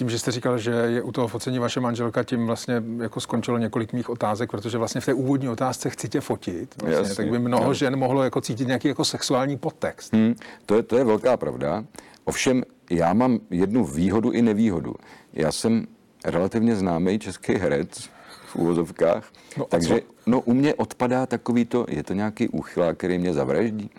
tím, 0.00 0.10
že 0.10 0.18
jste 0.18 0.30
říkal, 0.30 0.58
že 0.58 0.70
je 0.70 1.02
u 1.02 1.12
toho 1.12 1.28
focení 1.28 1.58
vaše 1.58 1.80
manželka, 1.80 2.24
tím 2.24 2.46
vlastně 2.46 2.82
jako 3.02 3.20
skončilo 3.20 3.58
několik 3.58 3.92
mých 3.92 4.10
otázek, 4.10 4.50
protože 4.50 4.78
vlastně 4.78 5.00
v 5.00 5.06
té 5.06 5.14
úvodní 5.14 5.48
otázce 5.48 5.90
chci 5.90 6.08
tě 6.08 6.20
fotit, 6.20 6.74
vlastně, 6.82 6.98
Jasně, 6.98 7.14
tak 7.14 7.30
by 7.30 7.38
mnoho 7.38 7.64
jo. 7.64 7.74
žen 7.74 7.96
mohlo 7.96 8.22
jako 8.22 8.40
cítit 8.40 8.66
nějaký 8.66 8.88
jako 8.88 9.04
sexuální 9.04 9.58
podtext. 9.58 10.12
Hmm, 10.12 10.34
to, 10.66 10.74
je, 10.74 10.82
to 10.82 10.98
je 10.98 11.04
velká 11.04 11.36
pravda. 11.36 11.84
Ovšem, 12.24 12.62
já 12.90 13.12
mám 13.12 13.40
jednu 13.50 13.84
výhodu 13.84 14.30
i 14.30 14.42
nevýhodu. 14.42 14.94
Já 15.32 15.52
jsem 15.52 15.86
relativně 16.24 16.76
známý 16.76 17.18
český 17.18 17.54
herec 17.54 18.10
v 18.46 18.56
úvozovkách, 18.56 19.32
no, 19.56 19.64
takže 19.64 20.00
no, 20.26 20.40
u 20.40 20.52
mě 20.54 20.74
odpadá 20.74 21.26
takový 21.26 21.64
to, 21.64 21.86
je 21.88 22.02
to 22.02 22.14
nějaký 22.14 22.48
úchylák, 22.48 22.96
který 22.96 23.18
mě 23.18 23.34
zavraždí. 23.34 23.90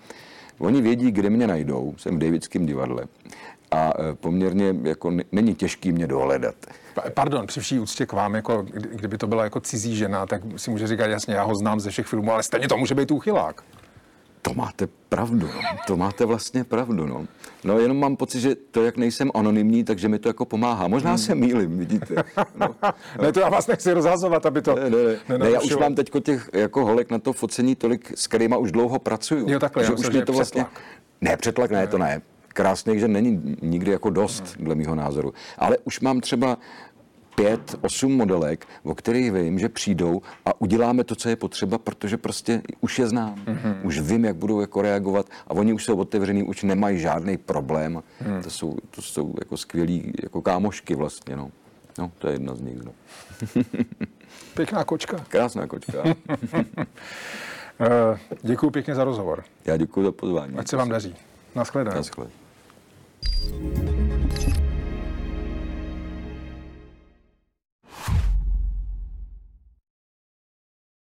Oni 0.59 0.81
vědí, 0.81 1.11
kde 1.11 1.29
mě 1.29 1.47
najdou, 1.47 1.93
jsem 1.97 2.15
v 2.15 2.19
Davidském 2.19 2.65
divadle. 2.65 3.05
A 3.71 3.93
eh, 3.99 4.15
poměrně 4.15 4.75
jako 4.83 5.11
není 5.31 5.55
těžký 5.55 5.91
mě 5.91 6.07
dohledat. 6.07 6.55
Pardon, 7.13 7.47
při 7.47 7.59
vší 7.59 7.79
úctě 7.79 8.05
k 8.05 8.13
vám, 8.13 8.35
jako, 8.35 8.65
kdyby 8.71 9.17
to 9.17 9.27
byla 9.27 9.43
jako 9.43 9.59
cizí 9.59 9.95
žena, 9.95 10.25
tak 10.25 10.41
si 10.57 10.71
může 10.71 10.87
říkat, 10.87 11.05
jasně, 11.05 11.33
já 11.33 11.43
ho 11.43 11.55
znám 11.55 11.79
ze 11.79 11.89
všech 11.89 12.07
filmů, 12.07 12.31
ale 12.33 12.43
stejně 12.43 12.67
to 12.67 12.77
může 12.77 12.95
být 12.95 13.11
úchylák. 13.11 13.63
To 14.41 14.53
máte 14.53 14.87
pravdu, 15.09 15.47
no. 15.47 15.77
to 15.87 15.97
máte 15.97 16.25
vlastně 16.25 16.63
pravdu. 16.63 17.07
No. 17.07 17.25
no 17.63 17.79
jenom 17.79 17.99
mám 17.99 18.15
pocit, 18.15 18.41
že 18.41 18.55
to, 18.55 18.83
jak 18.83 18.97
nejsem 18.97 19.31
anonymní, 19.33 19.83
takže 19.83 20.07
mi 20.07 20.19
to 20.19 20.29
jako 20.29 20.45
pomáhá. 20.45 20.87
Možná 20.87 21.09
hmm. 21.09 21.17
se 21.17 21.35
mýlim, 21.35 21.77
vidíte. 21.77 22.15
No. 22.55 22.75
ne, 23.21 23.31
to 23.31 23.39
já 23.39 23.49
vás 23.49 23.67
nechci 23.67 23.93
rozhazovat, 23.93 24.45
aby 24.45 24.61
to... 24.61 24.75
Ne, 24.75 24.89
ne, 24.89 24.97
ne. 25.29 25.37
ne 25.37 25.49
já 25.51 25.61
už 25.61 25.75
mám 25.75 25.95
teď 25.95 26.11
těch 26.23 26.49
jako 26.53 26.85
holek 26.85 27.11
na 27.11 27.19
to 27.19 27.33
focení 27.33 27.75
tolik, 27.75 28.11
s 28.15 28.27
kterýma 28.27 28.57
už 28.57 28.71
dlouho 28.71 28.99
pracuju. 28.99 29.49
Jo, 29.49 29.59
takhle, 29.59 29.85
že 29.85 29.93
už 29.93 30.09
mě 30.09 30.25
to 30.25 30.33
vlastně... 30.33 30.65
Ne, 31.21 31.37
přetlak 31.37 31.71
ne, 31.71 31.79
ne, 31.79 31.87
to 31.87 31.97
ne. 31.97 32.21
Krásně, 32.53 32.99
že 32.99 33.07
není 33.07 33.57
nikdy 33.61 33.91
jako 33.91 34.09
dost, 34.09 34.55
hmm. 34.55 34.65
dle 34.65 34.75
mého 34.75 34.95
názoru. 34.95 35.33
Ale 35.57 35.77
už 35.83 35.99
mám 35.99 36.21
třeba 36.21 36.57
pět, 37.35 37.75
osm 37.81 38.11
modelek, 38.11 38.67
o 38.83 38.95
kterých 38.95 39.31
vím, 39.31 39.59
že 39.59 39.69
přijdou 39.69 40.21
a 40.45 40.61
uděláme 40.61 41.03
to, 41.03 41.15
co 41.15 41.29
je 41.29 41.35
potřeba, 41.35 41.77
protože 41.77 42.17
prostě 42.17 42.61
už 42.81 42.99
je 42.99 43.07
znám. 43.07 43.35
Mm-hmm. 43.35 43.75
Už 43.83 43.99
vím, 43.99 44.25
jak 44.25 44.35
budou 44.35 44.61
jako 44.61 44.81
reagovat 44.81 45.25
a 45.47 45.51
oni 45.51 45.73
už 45.73 45.85
jsou 45.85 45.97
otevřený, 45.97 46.43
už 46.43 46.63
nemají 46.63 46.99
žádný 46.99 47.37
problém. 47.37 48.03
Mm. 48.27 48.43
To 48.43 48.49
jsou, 48.49 48.77
to 48.91 49.01
jsou 49.01 49.33
jako 49.39 49.57
skvělí 49.57 50.13
jako 50.23 50.41
kámošky 50.41 50.95
vlastně, 50.95 51.35
no. 51.35 51.51
No, 51.99 52.11
to 52.17 52.27
je 52.27 52.33
jedna 52.33 52.55
z 52.55 52.61
nich, 52.61 52.77
no. 52.83 52.91
Pěkná 54.53 54.83
kočka. 54.83 55.17
Krásná 55.29 55.67
kočka. 55.67 56.03
Eh, 57.83 58.19
děkuji 58.41 58.69
pěkně 58.69 58.95
za 58.95 59.03
rozhovor. 59.03 59.43
Já 59.65 59.77
děkuji 59.77 60.03
za 60.03 60.11
pozvání. 60.11 60.57
Ať 60.57 60.67
se 60.67 60.77
vám 60.77 60.89
daří. 60.89 61.15
Naschledanou. 61.55 61.97
Naschledanou. 61.97 62.40
Thank 63.23 64.47
you. 64.47 64.50